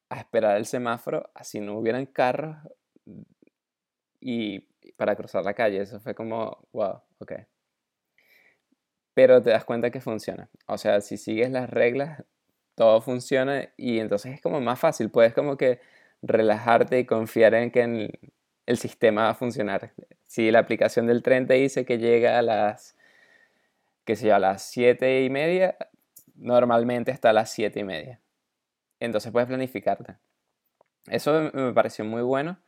[0.09, 2.57] a esperar el semáforo, así no hubieran carros
[4.19, 4.61] y
[4.97, 5.81] para cruzar la calle.
[5.81, 7.33] Eso fue como, wow, ok
[9.17, 10.47] pero te das cuenta que funciona.
[10.67, 12.23] O sea, si sigues las reglas,
[12.75, 15.79] todo funciona y entonces es como más fácil, puedes como que
[16.21, 18.09] relajarte y confiar en que
[18.65, 19.93] el, sistema va a funcionar.
[20.25, 22.97] Si la aplicación del tren te dice que llega a las,
[24.05, 25.77] que sé a las 7 y media,
[26.35, 28.19] normalmente está a las 7 y media.
[28.99, 30.15] Entonces puedes planificarte.
[31.07, 32.59] Eso me pareció muy bueno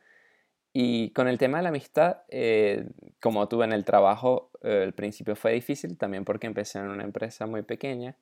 [0.73, 2.85] y con el tema de la amistad, eh,
[3.19, 7.03] como tuve en el trabajo, eh, el principio fue difícil, también porque empecé en una
[7.03, 8.17] empresa muy pequeña.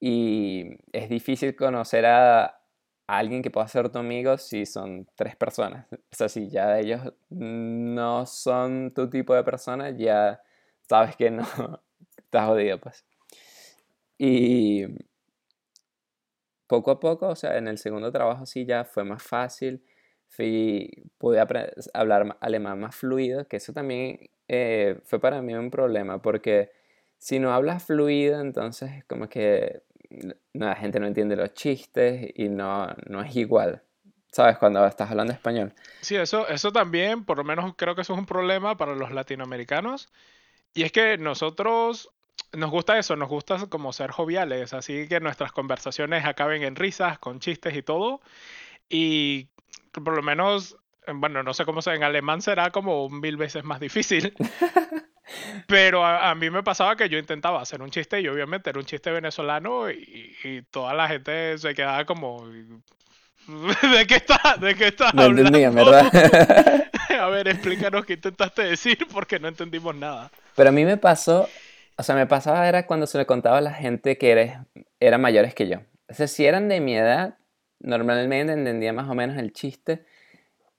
[0.00, 2.61] Y es difícil conocer a,
[3.18, 5.86] alguien que pueda ser tu amigo si son tres personas.
[5.92, 10.42] O sea, si ya ellos no son tu tipo de persona, ya
[10.88, 11.42] sabes que no,
[12.16, 13.04] estás jodido, pues.
[14.18, 14.86] Y
[16.66, 19.84] poco a poco, o sea, en el segundo trabajo sí ya fue más fácil,
[20.28, 21.38] fui, pude
[21.92, 26.70] hablar alemán más fluido, que eso también eh, fue para mí un problema, porque
[27.18, 29.82] si no hablas fluido, entonces como que
[30.52, 33.82] la gente no entiende los chistes y no, no es igual.
[34.30, 34.56] ¿Sabes?
[34.56, 35.74] Cuando estás hablando español.
[36.00, 39.10] Sí, eso, eso también, por lo menos creo que eso es un problema para los
[39.12, 40.10] latinoamericanos.
[40.72, 42.10] Y es que nosotros
[42.52, 47.18] nos gusta eso, nos gusta como ser joviales, así que nuestras conversaciones acaben en risas,
[47.18, 48.22] con chistes y todo.
[48.88, 49.48] Y
[49.92, 50.76] por lo menos,
[51.14, 54.34] bueno, no sé cómo sea, en alemán será como mil veces más difícil.
[55.66, 58.84] Pero a, mí me pasaba que yo intentaba hacer un chiste y obviamente era un
[58.84, 62.46] chiste venezolano y, toda la gente se quedaba como...
[62.46, 65.72] ¿De qué estás de qué estás no hablando?
[65.72, 66.88] ¿verdad?
[67.20, 70.30] a ver, explícanos qué intentaste decir porque no entendimos nada.
[70.54, 71.48] Pero a mí me pasó,
[71.96, 74.58] o sea, me pasaba era cuando se le contaba a la gente que eres,
[75.00, 75.78] eran mayores que yo.
[76.08, 77.36] O sea, si eran de mi edad,
[77.80, 80.04] normalmente entendía más o menos el chiste,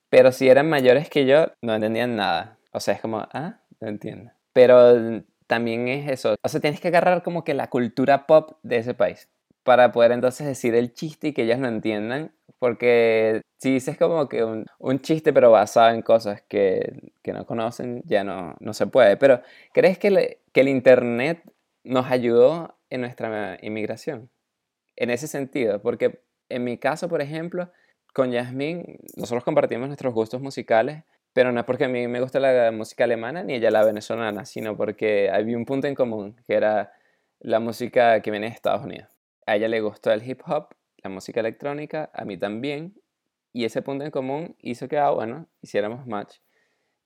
[0.09, 2.57] pero si eran mayores que yo, no entendían nada.
[2.71, 4.31] O sea, es como, ah, entiendo.
[4.53, 6.35] Pero también es eso.
[6.41, 9.29] O sea, tienes que agarrar como que la cultura pop de ese país
[9.63, 12.33] para poder entonces decir el chiste y que ellos lo entiendan.
[12.59, 17.45] Porque si dices como que un, un chiste pero basado en cosas que, que, no
[17.45, 19.17] conocen, ya no, no se puede.
[19.17, 19.41] Pero
[19.73, 21.43] ¿crees que, que el Internet
[21.83, 24.29] nos ayudó en nuestra inmigración?
[24.95, 27.71] En ese sentido, porque en mi caso, por ejemplo,
[28.13, 32.39] con Yasmin, nosotros compartimos nuestros gustos musicales pero no es porque a mí me gusta
[32.39, 36.53] la música alemana ni ella la venezolana, sino porque había un punto en común, que
[36.53, 36.93] era
[37.39, 39.09] la música que viene de Estados Unidos.
[39.45, 42.95] A ella le gustó el hip hop, la música electrónica, a mí también,
[43.51, 46.37] y ese punto en común hizo que, ah, bueno, hiciéramos match.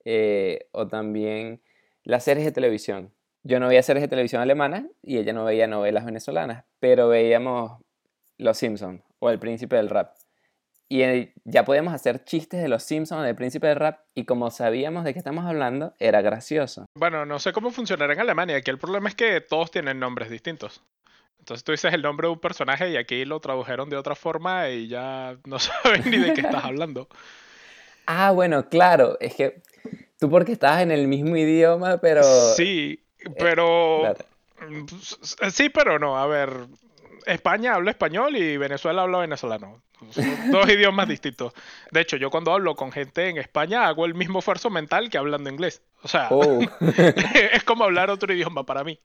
[0.05, 1.61] Eh, o también
[2.03, 3.13] las series de televisión.
[3.43, 7.81] Yo no veía series de televisión alemanas y ella no veía novelas venezolanas, pero veíamos
[8.37, 10.16] Los Simpsons o El Príncipe del Rap.
[10.89, 14.49] Y eh, ya podíamos hacer chistes de los Simpsons, del príncipe de rap, y como
[14.51, 16.85] sabíamos de qué estamos hablando, era gracioso.
[16.95, 18.55] Bueno, no sé cómo funcionará en Alemania.
[18.55, 20.81] Aquí el problema es que todos tienen nombres distintos.
[21.39, 24.69] Entonces tú dices el nombre de un personaje y aquí lo tradujeron de otra forma
[24.69, 27.07] y ya no saben ni de qué estás hablando.
[28.09, 29.17] Ah, bueno, claro.
[29.19, 29.61] Es que
[30.17, 32.23] tú porque estás en el mismo idioma, pero...
[32.55, 33.03] Sí,
[33.37, 34.15] pero...
[35.51, 36.17] Sí, pero no.
[36.17, 36.67] A ver,
[37.25, 39.81] España habla español y Venezuela habla venezolano.
[40.51, 41.53] dos idiomas distintos.
[41.91, 45.17] De hecho, yo cuando hablo con gente en España hago el mismo esfuerzo mental que
[45.17, 45.81] hablando inglés.
[46.03, 46.59] O sea, oh.
[47.51, 48.99] es como hablar otro idioma para mí.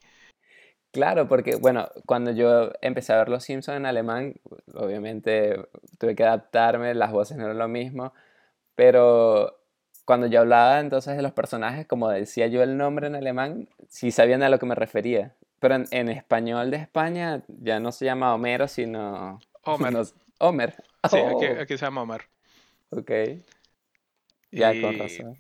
[0.93, 4.35] Claro, porque bueno, cuando yo empecé a ver Los Simpsons en alemán,
[4.75, 5.59] obviamente
[5.99, 8.13] tuve que adaptarme, las voces no eran lo mismo,
[8.75, 9.59] pero
[10.05, 14.11] cuando yo hablaba entonces de los personajes, como decía yo el nombre en alemán, sí
[14.11, 15.35] sabían a lo que me refería.
[15.63, 19.39] Pero en, español de España ya no se llama Homero, sino...
[19.63, 19.95] Homer.
[20.39, 20.75] Homer.
[21.09, 21.41] Sí, oh.
[21.61, 22.27] aquí, se llama Homer.
[22.91, 23.11] Ok.
[24.51, 25.39] Ya, con razón.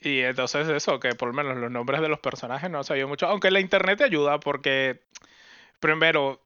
[0.00, 3.26] Y entonces eso, que por lo menos los nombres de los personajes no sabía mucho.
[3.26, 5.02] Aunque la internet te ayuda porque,
[5.80, 6.40] primero,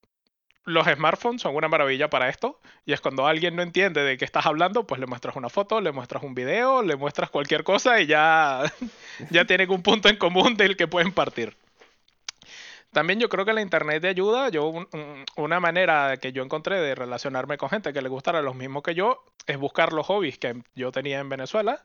[0.64, 2.60] los smartphones son una maravilla para esto.
[2.86, 5.80] Y es cuando alguien no entiende de qué estás hablando, pues le muestras una foto,
[5.80, 8.64] le muestras un video, le muestras cualquier cosa y ya,
[9.30, 11.56] ya tienen un punto en común del que pueden partir.
[12.94, 14.50] También yo creo que la internet te ayuda.
[14.50, 14.72] Yo,
[15.36, 18.94] una manera que yo encontré de relacionarme con gente que le gustara lo mismo que
[18.94, 21.84] yo es buscar los hobbies que yo tenía en Venezuela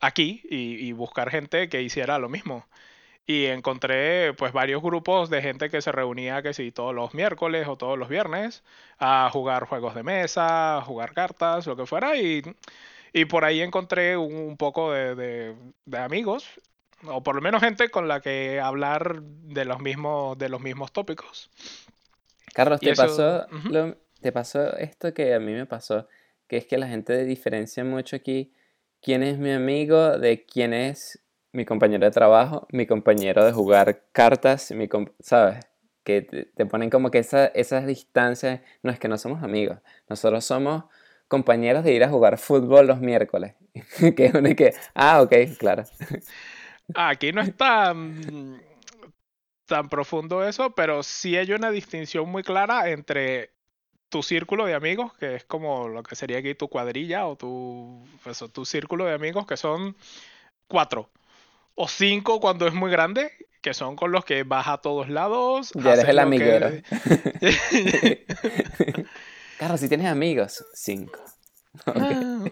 [0.00, 2.66] aquí y, buscar gente que hiciera lo mismo.
[3.26, 7.68] Y encontré pues varios grupos de gente que se reunía que sí todos los miércoles
[7.68, 8.64] o todos los viernes
[8.98, 12.16] a jugar juegos de mesa, a jugar cartas, lo que fuera.
[12.16, 12.42] Y,
[13.28, 16.48] por ahí encontré un, poco de, de amigos
[17.06, 20.92] o por lo menos gente con la que hablar de los mismos, de los mismos
[20.92, 21.50] tópicos.
[22.54, 23.46] Carlos, ¿te, pasó,
[24.20, 26.08] ¿te pasó esto que a mí me pasó?
[26.46, 28.52] Que es que la gente diferencia mucho aquí
[29.00, 34.04] quién es mi amigo de quién es mi compañero de trabajo, mi compañero de jugar
[34.12, 34.88] cartas, mi
[35.20, 35.64] ¿sabes?
[36.04, 40.44] Que te, ponen como que esa, esas distancias, no es que no somos amigos, nosotros
[40.44, 40.84] somos
[41.28, 43.54] compañeros de ir a jugar fútbol los miércoles.
[44.16, 45.84] que es que, ah, ok, claro.
[46.94, 48.60] Aquí no es tan,
[49.66, 53.52] tan profundo eso, pero sí hay una distinción muy clara entre
[54.08, 58.04] tu círculo de amigos, que es como lo que sería aquí tu cuadrilla o tu,
[58.26, 59.96] eso, tu círculo de amigos, que son
[60.66, 61.08] cuatro
[61.74, 63.30] o cinco cuando es muy grande,
[63.62, 65.72] que son con los que vas a todos lados.
[65.74, 66.70] Ya eres el amiguero.
[69.58, 71.20] Carlos, si tienes amigos, cinco.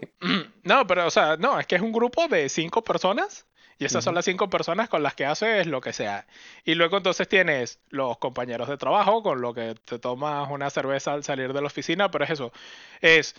[0.63, 3.47] No, pero o sea, no, es que es un grupo de cinco personas
[3.79, 6.27] Y esas son las cinco personas con las que haces lo que sea.
[6.65, 11.13] Y luego entonces tienes los compañeros de trabajo con lo que te tomas una cerveza
[11.13, 12.51] al salir de la oficina, pero es eso.
[12.99, 13.35] Es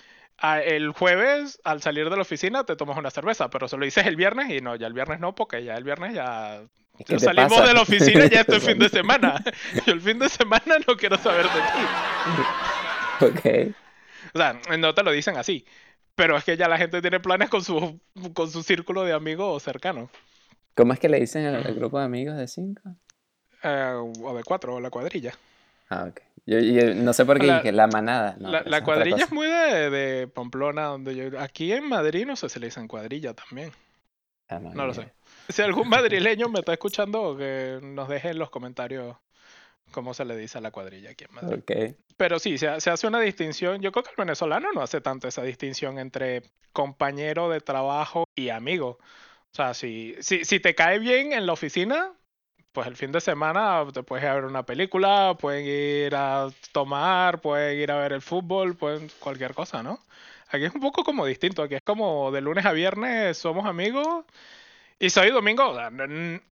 [0.64, 4.06] el jueves al salir de la oficina te tomas una cerveza, pero se lo dices
[4.06, 6.62] el viernes y no, ya el viernes no, porque ya el viernes ya
[7.18, 9.44] salimos de la oficina y ya es fin de semana.
[9.86, 13.26] Yo el fin de semana no quiero saber de ti.
[13.26, 13.76] Ok.
[14.32, 15.66] O sea, no te lo dicen así.
[16.14, 18.00] Pero es que ya la gente tiene planes con su,
[18.34, 20.10] con su círculo de amigos cercanos.
[20.74, 22.82] ¿Cómo es que le dicen al, grupo de amigos de cinco?
[23.62, 25.34] Eh, o de cuatro, o la cuadrilla.
[25.88, 26.20] Ah, ok.
[26.46, 28.36] Yo, no sé por qué dije la manada.
[28.38, 31.38] la, cuadrilla es muy de, de, Pamplona, donde yo...
[31.38, 33.72] Aquí en Madrid no sé si le dicen cuadrilla también.
[34.48, 35.12] Ah, no, lo sé.
[35.48, 39.16] Si algún madrileño me está escuchando, que nos deje en los comentarios
[39.92, 41.58] cómo se le dice a la cuadrilla aquí en Madrid.
[41.62, 41.96] Okay.
[42.16, 43.80] Pero sí, se, hace una distinción.
[43.80, 48.50] Yo creo que el venezolano no hace tanto esa distinción entre compañero de trabajo y
[48.50, 48.98] amigo.
[49.52, 52.12] O sea, si, si, si te cae bien en la oficina,
[52.72, 56.48] pues el fin de semana te puedes ir a ver una película, pueden ir a
[56.72, 59.98] tomar, pueden ir a ver el fútbol, pueden cualquier cosa, ¿no?
[60.48, 64.24] Aquí es un poco como distinto, aquí es como de lunes a viernes somos amigos
[65.02, 65.74] y soy domingo,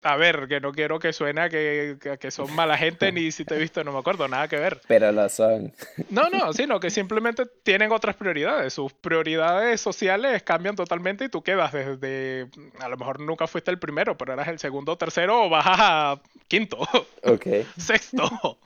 [0.02, 3.44] a ver, que no quiero que suene a que, que, son mala gente ni si
[3.44, 4.80] te he visto no me acuerdo, nada que ver.
[4.88, 5.74] Pero lo son.
[6.08, 8.72] No, no, sino que simplemente tienen otras prioridades.
[8.72, 12.48] Sus prioridades sociales cambian totalmente y tú quedas desde,
[12.78, 16.22] a lo mejor nunca fuiste el primero, pero eras el segundo tercero o bajas a
[16.48, 16.78] quinto.
[17.22, 17.46] Ok.
[17.76, 18.58] Sexto.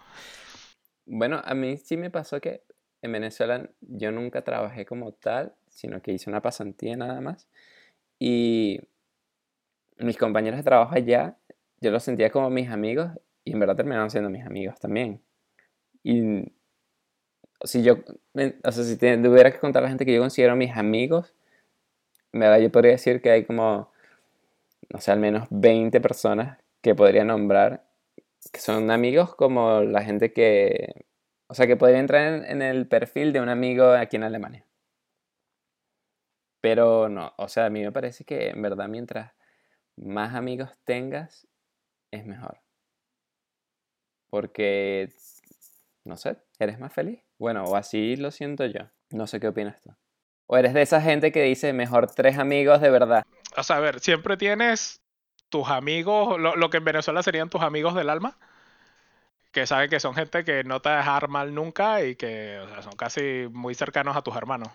[1.04, 2.62] Bueno, a mí sí me pasó que
[3.02, 7.48] en Venezuela yo nunca trabajé como tal, sino que hice una pasantía nada más.
[8.20, 8.80] Y
[9.98, 11.36] mis compañeros de trabajo allá,
[11.80, 13.10] yo los sentía como mis amigos
[13.44, 15.20] y en verdad terminaron siendo mis amigos también.
[16.02, 16.52] Y
[17.64, 17.94] si yo,
[18.64, 21.34] o sea, si tuviera que contar a la gente que yo considero mis amigos,
[22.32, 23.90] me yo podría decir que hay como,
[24.90, 27.84] no sé, al menos 20 personas que podría nombrar
[28.52, 31.06] que son amigos como la gente que,
[31.46, 34.66] o sea, que podría entrar en el perfil de un amigo aquí en Alemania.
[36.60, 39.32] Pero no, o sea, a mí me parece que en verdad mientras
[39.96, 41.46] más amigos tengas,
[42.10, 42.60] es mejor.
[44.30, 45.12] Porque,
[46.04, 47.20] no sé, eres más feliz.
[47.38, 48.90] Bueno, o así lo siento yo.
[49.10, 49.94] No sé qué opinas tú.
[50.46, 53.24] O eres de esa gente que dice mejor tres amigos de verdad.
[53.56, 55.00] O sea, a ver, siempre tienes
[55.48, 58.36] tus amigos, lo, que en Venezuela serían tus amigos del alma,
[59.52, 62.60] que saben que son gente que no te va a dejar mal nunca y que
[62.82, 64.68] son casi muy cercanos a tus hermanos.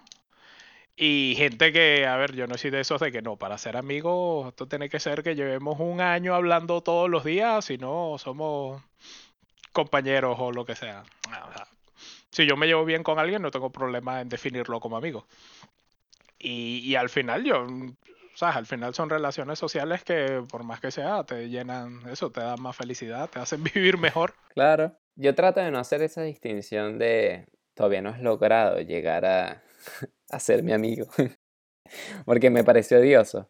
[1.02, 3.78] Y gente que, a ver, yo no soy de esos de que no, para ser
[3.78, 8.18] amigos, esto tiene que ser que llevemos un año hablando todos los días, si no
[8.18, 8.84] somos
[9.72, 11.04] compañeros o lo que sea.
[12.32, 15.26] Si yo me llevo bien con alguien, no tengo problema en definirlo como amigo.
[16.38, 20.92] Y, y al final yo, o al final son relaciones sociales que por más que
[20.92, 24.34] sea, te llenan eso, te dan más felicidad, te hacen vivir mejor.
[24.54, 24.92] Claro.
[25.16, 29.64] Yo trato de no hacer esa distinción de todavía no has logrado llegar a
[30.30, 31.08] a ser mi amigo.
[32.26, 33.50] porque me pareció odioso.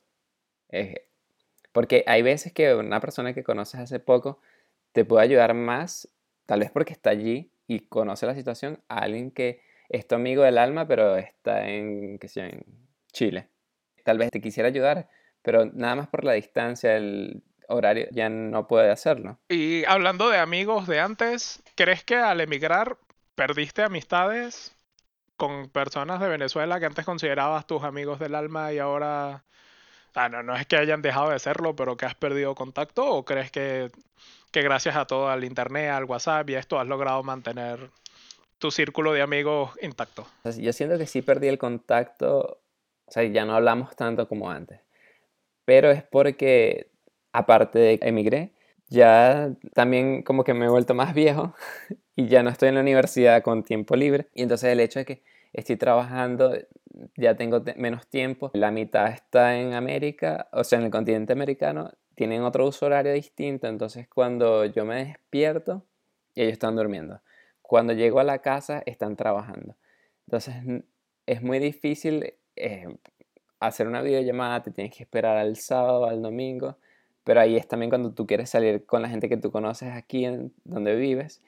[1.72, 4.40] porque hay veces que una persona que conoces hace poco
[4.92, 6.10] te puede ayudar más,
[6.46, 10.44] tal vez porque está allí y conoce la situación, a alguien que es tu amigo
[10.44, 12.66] del alma, pero está en, qué sé, en
[13.12, 13.50] Chile.
[14.04, 15.10] Tal vez te quisiera ayudar,
[15.42, 19.40] pero nada más por la distancia, el horario, ya no puede hacerlo.
[19.50, 22.98] Y hablando de amigos de antes, ¿crees que al emigrar
[23.36, 24.76] perdiste amistades
[25.40, 29.46] con personas de Venezuela que antes considerabas tus amigos del alma y ahora...
[30.14, 33.24] Ah, no, no es que hayan dejado de serlo, pero que has perdido contacto o
[33.24, 33.90] crees que,
[34.52, 37.90] que gracias a todo al internet, al WhatsApp y esto has logrado mantener
[38.58, 40.28] tu círculo de amigos intacto?
[40.58, 42.62] Yo siento que sí perdí el contacto,
[43.06, 44.82] o sea, ya no hablamos tanto como antes,
[45.64, 46.92] pero es porque
[47.32, 48.52] aparte de que emigré,
[48.90, 51.54] ya también como que me he vuelto más viejo
[52.16, 54.28] y ya no estoy en la universidad con tiempo libre.
[54.34, 55.24] Y entonces el hecho de que
[55.54, 56.58] estoy trabajando,
[57.16, 61.92] ya tengo menos tiempo, la mitad está en América, o sea, en el continente americano,
[62.16, 65.86] tienen otro uso horario distinto, entonces cuando yo me despierto,
[66.36, 67.22] ellos están durmiendo.
[67.62, 69.76] Cuando llego a la casa, están trabajando.
[70.28, 70.56] Entonces
[71.26, 72.88] es muy difícil eh,
[73.60, 76.78] hacer una videollamada, te tienes que esperar al sábado, al domingo
[77.30, 80.26] pero ahí es también cuando tú quieres salir con la gente que tú conoces aquí
[80.26, 81.44] en donde vives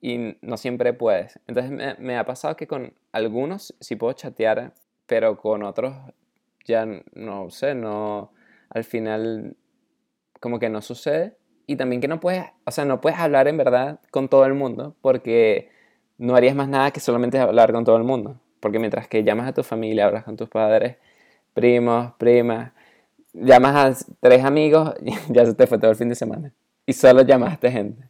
[0.00, 1.38] y no siempre puedes.
[1.46, 4.74] Entonces me, ha pasado que con algunos sí puedo chatear,
[5.06, 5.94] pero con otros
[6.64, 8.32] ya no sé, no,
[8.70, 9.56] al final
[10.40, 11.36] como que no sucede.
[11.66, 14.54] Y también que no puedes, o sea, no puedes hablar en verdad con todo el
[14.54, 15.70] mundo porque
[16.18, 18.40] no harías más nada que solamente hablar con todo el mundo.
[18.60, 20.96] Porque mientras que llamas a tu familia, hablas con tus padres,
[21.54, 22.72] primos, primas,
[23.32, 24.94] llamas a tres amigos,
[25.30, 26.52] ya se te fue todo el fin de semana.
[26.86, 28.04] Y solo llamaste gente.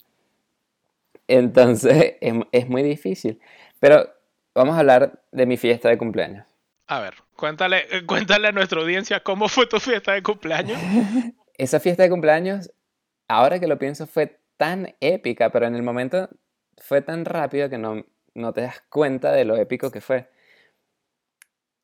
[1.28, 2.16] Entonces
[2.52, 3.40] es, muy difícil.
[3.80, 4.08] Pero
[4.54, 6.46] vamos a hablar de mi fiesta de cumpleaños.
[6.86, 10.78] A ver, cuéntale, eh, cuéntale a nuestra audiencia cómo fue tu fiesta de cumpleaños.
[11.58, 12.72] Esa fiesta de cumpleaños,
[13.28, 16.28] ahora que lo pienso, fue tan épica, pero en el momento
[16.78, 20.30] fue tan rápido que no, no te das cuenta de lo épico que fue.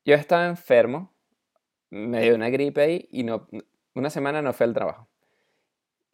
[0.05, 1.13] Yo estaba enfermo,
[1.89, 3.47] me dio una gripe ahí y no,
[3.93, 5.10] una semana no fue al trabajo.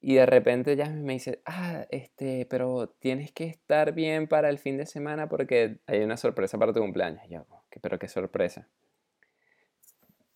[0.08, 4.58] Y de repente ya me dice, ah, este, pero tienes que estar bien para el
[4.58, 7.28] fin de semana porque hay una sorpresa para tu cumpleaños.
[7.30, 7.46] yo,
[7.82, 8.70] pero qué sorpresa.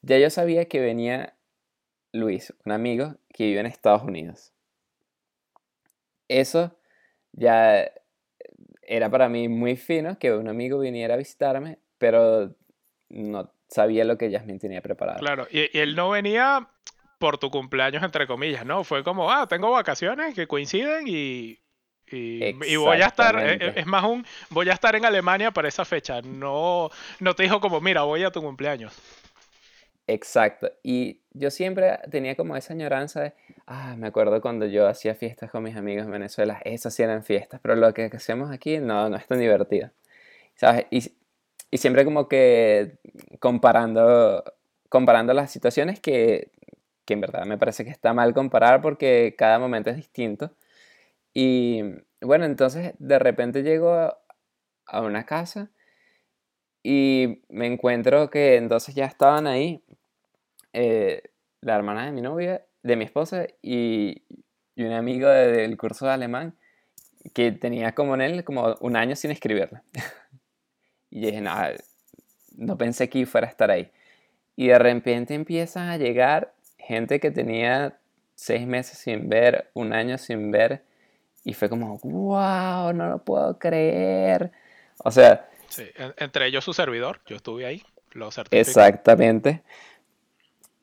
[0.01, 1.37] Ya yo sabía que venía
[2.11, 4.51] Luis, un amigo que vive en Estados Unidos.
[6.27, 6.77] Eso
[7.31, 7.89] ya
[8.81, 12.53] era para mí muy fino que un amigo viniera a visitarme, pero
[13.07, 15.19] no sabía lo que Jasmine tenía preparado.
[15.19, 16.67] Claro, y, él no venía
[17.21, 18.83] por tu cumpleaños, entre comillas, ¿no?
[18.83, 21.59] Fue como, ah, tengo vacaciones que coinciden y,
[22.07, 25.85] y, voy a estar, eh, es más un, voy a estar en Alemania para esa
[25.85, 26.21] fecha.
[26.23, 28.99] No, no te dijo como, mira, voy a tu cumpleaños.
[30.07, 30.71] Exacto.
[30.81, 33.33] Y yo siempre tenía como esa añoranza de,
[33.67, 37.23] ah, me acuerdo cuando yo hacía fiestas con mis amigos en Venezuela, esas sí eran
[37.23, 39.91] fiestas, pero lo que hacemos aquí no, no es tan divertido.
[40.55, 40.87] ¿Sabes?
[40.89, 41.13] Y,
[41.69, 42.97] y siempre como que
[43.39, 44.43] comparando,
[44.89, 46.49] comparando las situaciones que,
[47.13, 50.55] en verdad me parece que está mal comparar porque cada momento es distinto.
[51.33, 51.81] Y
[52.21, 55.71] bueno, entonces de repente llego a una casa
[56.83, 59.83] y me encuentro que entonces ya estaban ahí
[60.73, 61.23] eh,
[61.61, 64.23] la hermana de mi novia, de mi esposa y,
[64.75, 66.55] y un amigo del curso de alemán
[67.33, 69.83] que tenía como en él como un año sin escribirla.
[71.11, 71.53] y dije, no,
[72.55, 73.91] no pensé que fuera a estar ahí.
[74.55, 76.53] Y de repente empiezan a llegar
[76.91, 77.97] gente que tenía
[78.35, 80.83] seis meses sin ver, un año sin ver,
[81.45, 84.51] y fue como, wow, no lo puedo creer.
[84.97, 85.47] O sea...
[85.69, 85.85] Sí,
[86.17, 87.81] entre ellos su servidor, yo estuve ahí,
[88.11, 89.63] lo Exactamente.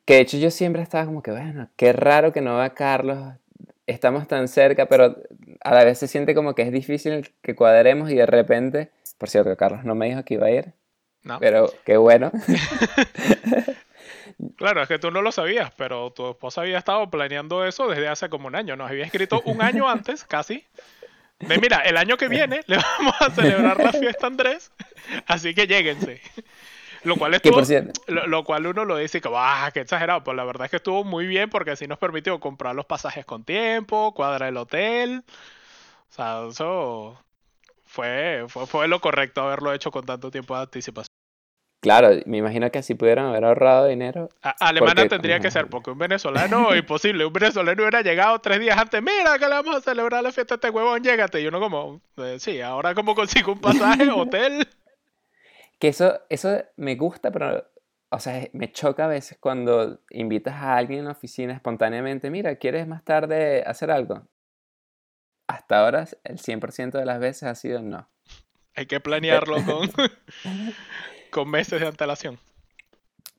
[0.07, 3.35] Que de hecho yo siempre estaba como que, bueno, qué raro que no va Carlos,
[3.87, 5.19] estamos tan cerca, pero
[5.61, 9.29] a la vez se siente como que es difícil que cuadremos y de repente, por
[9.29, 10.73] cierto, Carlos no me dijo que iba a ir,
[11.23, 11.39] no.
[11.39, 12.33] pero qué bueno.
[14.57, 18.09] Claro, es que tú no lo sabías, pero tu esposa había estado planeando eso desde
[18.09, 18.77] hace como un año.
[18.77, 20.65] Nos había escrito un año antes, casi.
[21.41, 24.73] De mira, el año que viene le vamos a celebrar la fiesta Andrés,
[25.27, 26.21] así que lléguense.
[27.05, 27.63] Lo cual, estuvo,
[28.09, 30.25] lo, cual uno lo dice que, ¡ah, qué exagerado!
[30.25, 33.25] Pues la verdad es que estuvo muy bien porque así nos permitió comprar los pasajes
[33.25, 35.23] con tiempo, cuadrar el hotel.
[36.11, 37.23] O sea, eso
[37.85, 41.18] fue, fue, fue lo correcto haberlo hecho con tanto tiempo de anticipación.
[41.81, 44.31] Claro, me imagino que así pudieran haber ahorrado dinero.
[44.43, 47.25] Alemania tendría que ser, porque un venezolano, imposible.
[47.25, 49.01] Un venezolano hubiera llegado tres días antes.
[49.01, 51.41] Mira, que le vamos a celebrar la fiesta a este huevón, llégate.
[51.41, 54.67] Y uno, como, eh, sí, ahora como consigo un pasaje, hotel.
[55.79, 57.65] Que eso, eso me gusta, pero,
[58.11, 62.57] o sea, me choca a veces cuando invitas a alguien en la oficina espontáneamente, mira,
[62.57, 64.27] ¿quieres más tarde hacer algo?
[65.47, 68.09] Hasta ahora, el 100% de las veces ha sido no.
[68.75, 69.91] Hay que planearlo con,
[71.31, 72.39] con meses de antelación.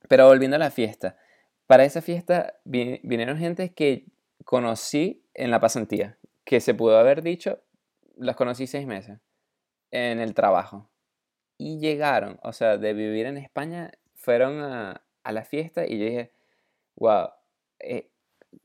[0.08, 1.16] Pero volviendo a la fiesta.
[1.66, 4.06] Para esa fiesta vinieron gente que
[4.44, 7.62] conocí en la pasantía, que se pudo haber dicho,
[8.16, 9.20] los conocí seis meses
[9.90, 10.90] en el trabajo
[11.58, 16.32] y llegaron, o sea, de vivir en España, fueron a, la fiesta y yo dije,
[16.96, 17.28] wow,
[17.78, 18.10] eh,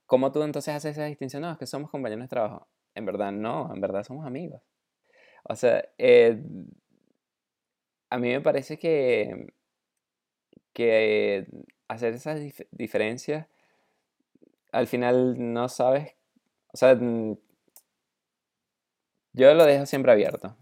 [0.05, 1.43] ¿cómo tú entonces haces esa distinción?
[1.43, 2.67] No, es que somos compañeros de trabajo.
[2.95, 4.63] En verdad no, en verdad somos amigos.
[5.43, 6.41] O sea, eh,
[8.09, 9.53] a mí me parece que,
[10.73, 11.47] que
[11.87, 12.39] hacer esas
[12.71, 13.47] diferencias,
[14.71, 16.15] al final no sabes,
[16.73, 16.97] o sea,
[19.33, 20.57] yo lo dejo siempre abierto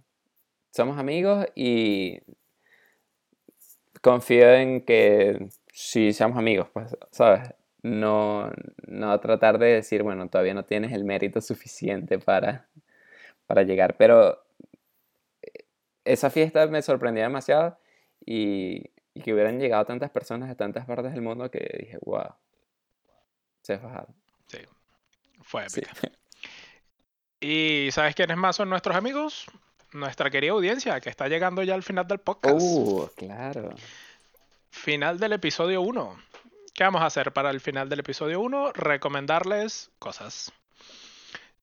[0.74, 2.20] somos amigos y
[4.02, 7.54] confío en que si seamos amigos, pues, ¿sabes?
[7.84, 8.52] No,
[8.88, 12.68] no tratar de decir, bueno, todavía no tienes el mérito suficiente para,
[13.46, 13.96] para llegar.
[13.98, 14.40] Pero
[16.06, 17.78] esa fiesta me sorprendió demasiado
[18.26, 18.92] y,
[19.24, 22.34] que hubieran llegado tantas personas de tantas partes del mundo que dije, wow,
[23.62, 24.14] se fajaron.
[24.48, 24.60] Sí,
[25.42, 25.92] fue épica.
[27.40, 29.48] ¿Y sabes quiénes más son nuestros amigos?
[29.94, 32.60] nuestra querida audiencia que está llegando ya al final del podcast.
[32.60, 33.70] Uh, claro.
[34.70, 36.18] Final del episodio 1.
[36.74, 38.74] ¿Qué vamos a hacer para el final del episodio 1?
[38.74, 40.52] Recomendarles cosas.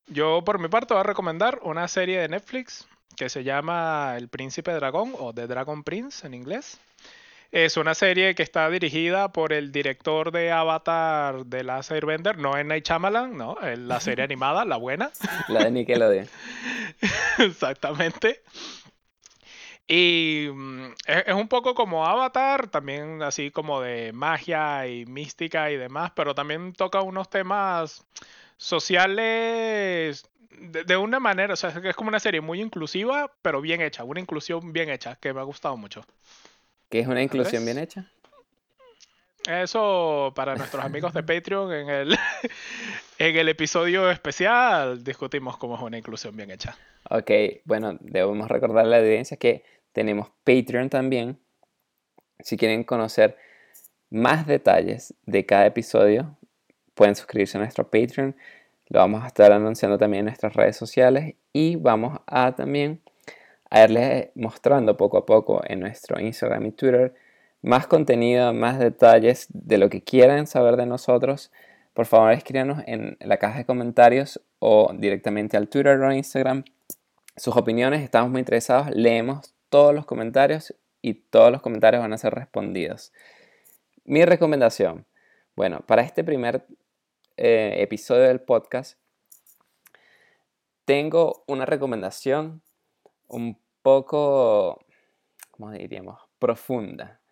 [0.06, 4.28] Yo por mi parte voy a recomendar una serie de Netflix que se llama El
[4.28, 6.80] Príncipe Dragón o The Dragon Prince en inglés.
[7.52, 12.56] Es una serie que está dirigida por el director de Avatar de la Airbender, no
[12.56, 15.10] en Night Shyamalan, no, en la serie animada, la buena.
[15.48, 16.28] La de Nickelodeon.
[17.38, 18.42] Exactamente.
[19.88, 25.76] Y mm, es, un poco como Avatar, también así como de magia y mística y
[25.76, 28.06] demás, pero también toca unos temas
[28.56, 34.04] sociales de, una manera, o sea, es como una serie muy inclusiva, pero bien hecha,
[34.04, 36.04] una inclusión bien hecha, que me ha gustado mucho.
[36.88, 38.10] ¿Qué es una inclusión bien hecha?
[39.48, 42.18] Eso para nuestros amigos de Patreon en el,
[43.18, 46.76] en el episodio especial discutimos cómo es una inclusión bien hecha.
[47.08, 47.30] Ok,
[47.64, 51.38] bueno, debemos recordar a la audiencia que tenemos Patreon también.
[52.40, 53.36] Si quieren conocer
[54.10, 56.36] más detalles de cada episodio,
[56.94, 58.36] pueden suscribirse a nuestro Patreon.
[58.90, 63.00] Lo vamos a estar anunciando también en nuestras redes sociales y vamos a también
[63.70, 67.14] a irles mostrando poco a poco en nuestro Instagram y Twitter
[67.62, 71.52] más contenido, más detalles de lo que quieran saber de nosotros.
[71.94, 76.64] Por favor, escríbanos en la caja de comentarios o directamente al Twitter o Instagram
[77.36, 78.02] sus opiniones.
[78.02, 78.90] Estamos muy interesados.
[78.90, 83.12] Leemos todos los comentarios y todos los comentarios van a ser respondidos.
[84.04, 85.06] Mi recomendación.
[85.54, 86.66] Bueno, para este primer
[87.42, 88.98] eh, episodio del podcast,
[90.84, 92.60] tengo una recomendación
[93.28, 94.84] un poco,
[95.50, 97.22] ¿cómo diríamos?, profunda.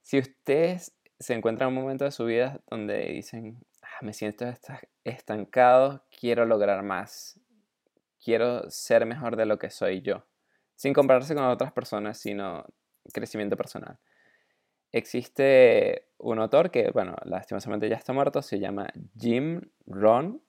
[0.00, 4.46] Si ustedes se encuentran en un momento de su vida donde dicen, ah, me siento
[5.02, 7.40] estancado, quiero lograr más,
[8.22, 10.24] quiero ser mejor de lo que soy yo,
[10.76, 12.64] sin compararse con otras personas, sino
[13.12, 13.98] crecimiento personal.
[14.92, 20.40] Existe un autor que, bueno, lastimosamente ya está muerto, se llama Jim Ron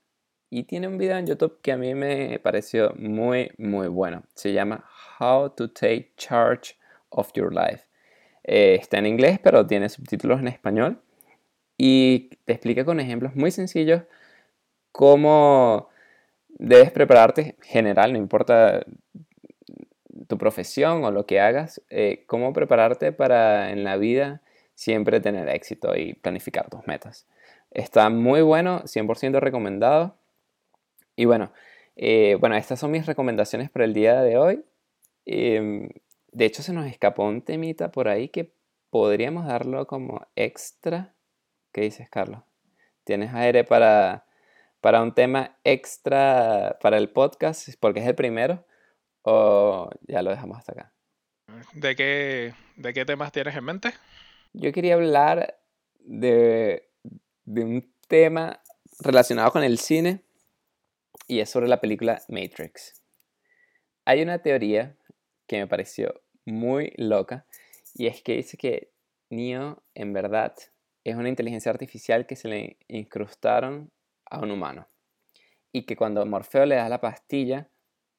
[0.50, 4.24] y tiene un video en YouTube que a mí me pareció muy, muy bueno.
[4.34, 4.84] Se llama
[5.20, 6.76] How to Take Charge
[7.10, 7.86] of Your Life.
[8.44, 11.02] Eh, está en inglés, pero tiene subtítulos en español
[11.78, 14.04] y te explica con ejemplos muy sencillos
[14.92, 15.90] cómo
[16.48, 18.84] debes prepararte general, no importa
[20.30, 24.44] tu profesión o lo que hagas, eh, cómo prepararte para en la vida
[24.76, 27.28] siempre tener éxito y planificar tus metas.
[27.72, 30.20] Está muy bueno, 100% recomendado.
[31.16, 31.52] Y bueno,
[31.96, 34.64] eh, bueno, estas son mis recomendaciones para el día de hoy.
[35.26, 35.90] Em,
[36.32, 38.54] de hecho, se nos escapó un temita por ahí que
[38.92, 41.16] podríamos darlo como extra.
[41.72, 42.44] ¿Qué dices, Carlos?
[43.04, 44.28] ¿Tienes aire para,
[44.80, 47.68] para un tema extra para el podcast?
[47.80, 48.64] Porque es el primero.
[49.24, 50.94] ¿O ya lo dejamos hasta acá?
[51.74, 53.94] ¿De qué, de qué temas tienes en mente?
[54.54, 55.60] Yo quería hablar
[56.00, 56.90] de,
[57.46, 58.62] de un tema
[59.00, 60.24] relacionado con el cine
[61.28, 63.02] y es sobre la película Matrix.
[64.06, 64.96] Hay una teoría
[65.48, 67.46] que me pareció muy loca
[67.96, 68.92] y es que dice que
[69.30, 70.56] Neo en verdad
[71.04, 73.92] es una inteligencia artificial que se le incrustaron
[74.26, 74.88] a un humano
[75.72, 77.70] y que cuando Morfeo le da la pastilla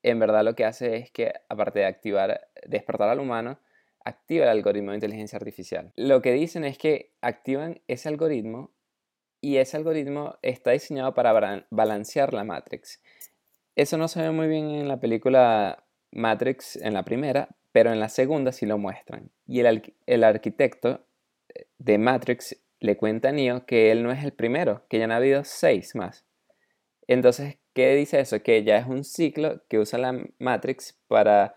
[0.03, 3.61] en verdad lo que hace es que, aparte de activar, despertar al humano,
[4.05, 5.92] activa el algoritmo de inteligencia artificial.
[5.96, 8.72] Lo que dicen es que activan ese algoritmo
[9.40, 13.03] y ese algoritmo está diseñado para balancear la Matrix.
[13.76, 18.01] Eso no se ve muy bien en la película Matrix en la primera, pero en
[18.01, 19.30] la segunda sí lo muestran.
[19.46, 21.07] Y el, el arquitecto
[21.55, 25.05] eh, de Matrix le cuenta a Neo que él no es el primero, que ya
[25.05, 26.24] han habido seis más.
[27.07, 28.42] Entonces ¿Qué dice eso?
[28.42, 31.54] Que ya es un ciclo que usa la Matrix para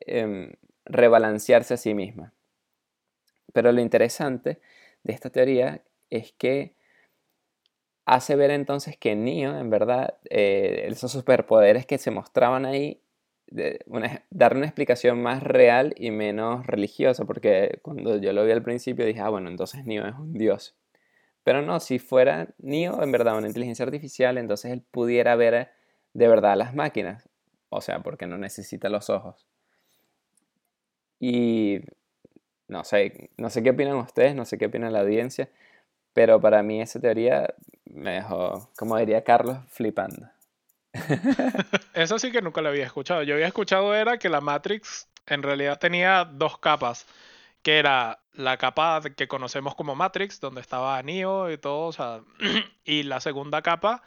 [0.00, 0.52] em,
[0.86, 2.32] rebalancearse a sí misma.
[3.52, 4.60] Pero lo interesante
[5.02, 6.74] de esta teoría es que
[8.06, 13.02] hace ver entonces que Neo, en verdad, eh, esos superpoderes que se mostraban ahí,
[14.30, 19.04] dar una explicación más real y menos religiosa, porque cuando yo lo vi al principio
[19.04, 20.76] dije, ah, bueno, entonces Neo es un dios.
[21.44, 25.70] Pero no, si fuera Neo en verdad una inteligencia artificial, entonces él pudiera ver
[26.12, 27.28] de verdad las máquinas.
[27.70, 29.46] O sea, porque no necesita los ojos.
[31.20, 31.80] Y
[32.66, 35.50] no sé, no sé qué opinan ustedes, no sé qué opina la audiencia,
[36.12, 40.28] pero para mí esa teoría me dejó, como diría Carlos, flipando.
[41.94, 43.22] Eso sí que nunca lo había escuchado.
[43.22, 47.06] Yo había escuchado era que la Matrix en realidad tenía dos capas
[47.62, 52.20] que era la capa que conocemos como Matrix, donde estaba Neo y todo, o sea,
[52.84, 54.02] y la segunda capa,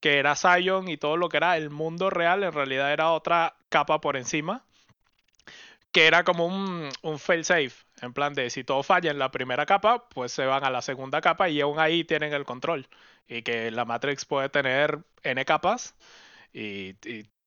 [0.00, 3.54] que era Zion y todo lo que era el mundo real, en realidad era otra
[3.68, 4.64] capa por encima,
[5.92, 7.72] que era como un, un fail-safe,
[8.02, 10.82] en plan de si todo falla en la primera capa, pues se van a la
[10.82, 12.88] segunda capa y aún ahí tienen el control,
[13.28, 15.94] y que la Matrix puede tener n capas,
[16.52, 16.94] y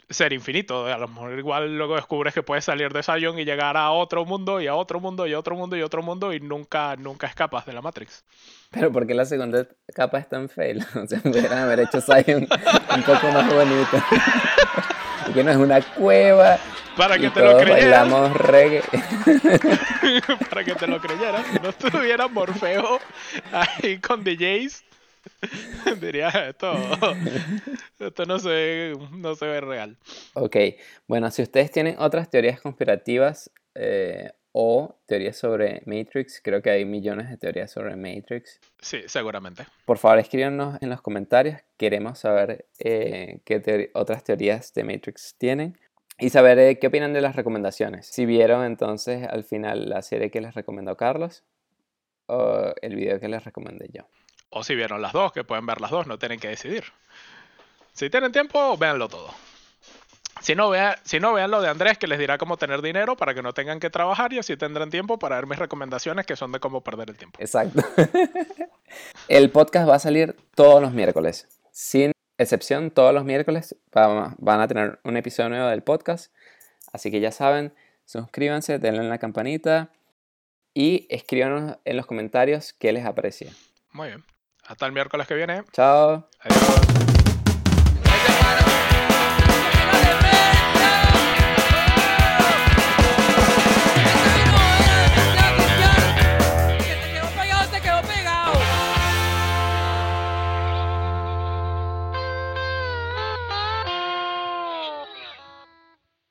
[0.10, 0.86] ser infinito.
[0.86, 4.26] A lo mejor igual luego descubres que puedes salir de Zion y llegar a otro
[4.26, 6.96] mundo y a otro mundo y a otro mundo y a otro mundo y nunca,
[6.96, 8.24] nunca escapas de la Matrix.
[8.72, 10.86] Pero ¿por qué la segunda capa es tan fail?
[10.96, 12.48] O sea, pudieran haber hecho Zion
[12.96, 13.98] un poco más bonito.
[15.34, 16.58] que no es una cueva.
[16.98, 18.10] Para que y te lo creyeras.
[18.10, 18.84] bailamos reggae.
[20.50, 21.46] Para que te lo creyeras.
[21.62, 23.00] No estuviera Morfeo
[23.52, 24.84] ahí con DJs.
[26.02, 26.74] Diría, esto,
[28.00, 29.98] esto no, se, ve- no se ve real.
[30.34, 30.56] Ok,
[31.08, 36.86] bueno, si ustedes tienen otras teorías conspirativas eh, o teorías sobre Matrix, creo que hay
[36.86, 38.60] millones de teorías sobre Matrix.
[38.80, 39.66] Sí, seguramente.
[39.86, 41.60] Por favor, escríbanos en los comentarios.
[41.78, 45.78] Queremos saber eh, qué otras teorías de Matrix tienen
[46.20, 48.06] y saber eh, qué opinan de las recomendaciones.
[48.08, 51.44] Si vieron entonces al final la serie que les recomendó Carlos
[52.28, 54.08] o el video que les recomendé yo.
[54.56, 56.84] O si vieron las dos, que pueden ver las dos, no tienen que decidir.
[57.94, 59.34] Si tienen tiempo, véanlo todo.
[60.42, 63.16] Si no, vea, si no, vean lo de Andrés, que les dirá cómo tener dinero
[63.16, 66.36] para que no tengan que trabajar y así tendrán tiempo para ver mis recomendaciones, que
[66.36, 67.40] son de cómo perder el tiempo.
[67.42, 67.82] Exacto.
[69.28, 71.48] el podcast va a salir todos los miércoles.
[71.72, 76.34] Sin excepción, todos los miércoles va- van a tener un episodio nuevo del podcast.
[76.92, 77.74] Así que ya saben,
[78.06, 79.90] suscríbanse, denle en la campanita
[80.74, 83.52] y escríbanos en los comentarios qué les aprecia.
[83.92, 84.24] Muy bien.
[84.74, 85.64] Hasta el miércoles que viene.
[85.72, 86.28] Chao.
[86.40, 86.84] Adiós.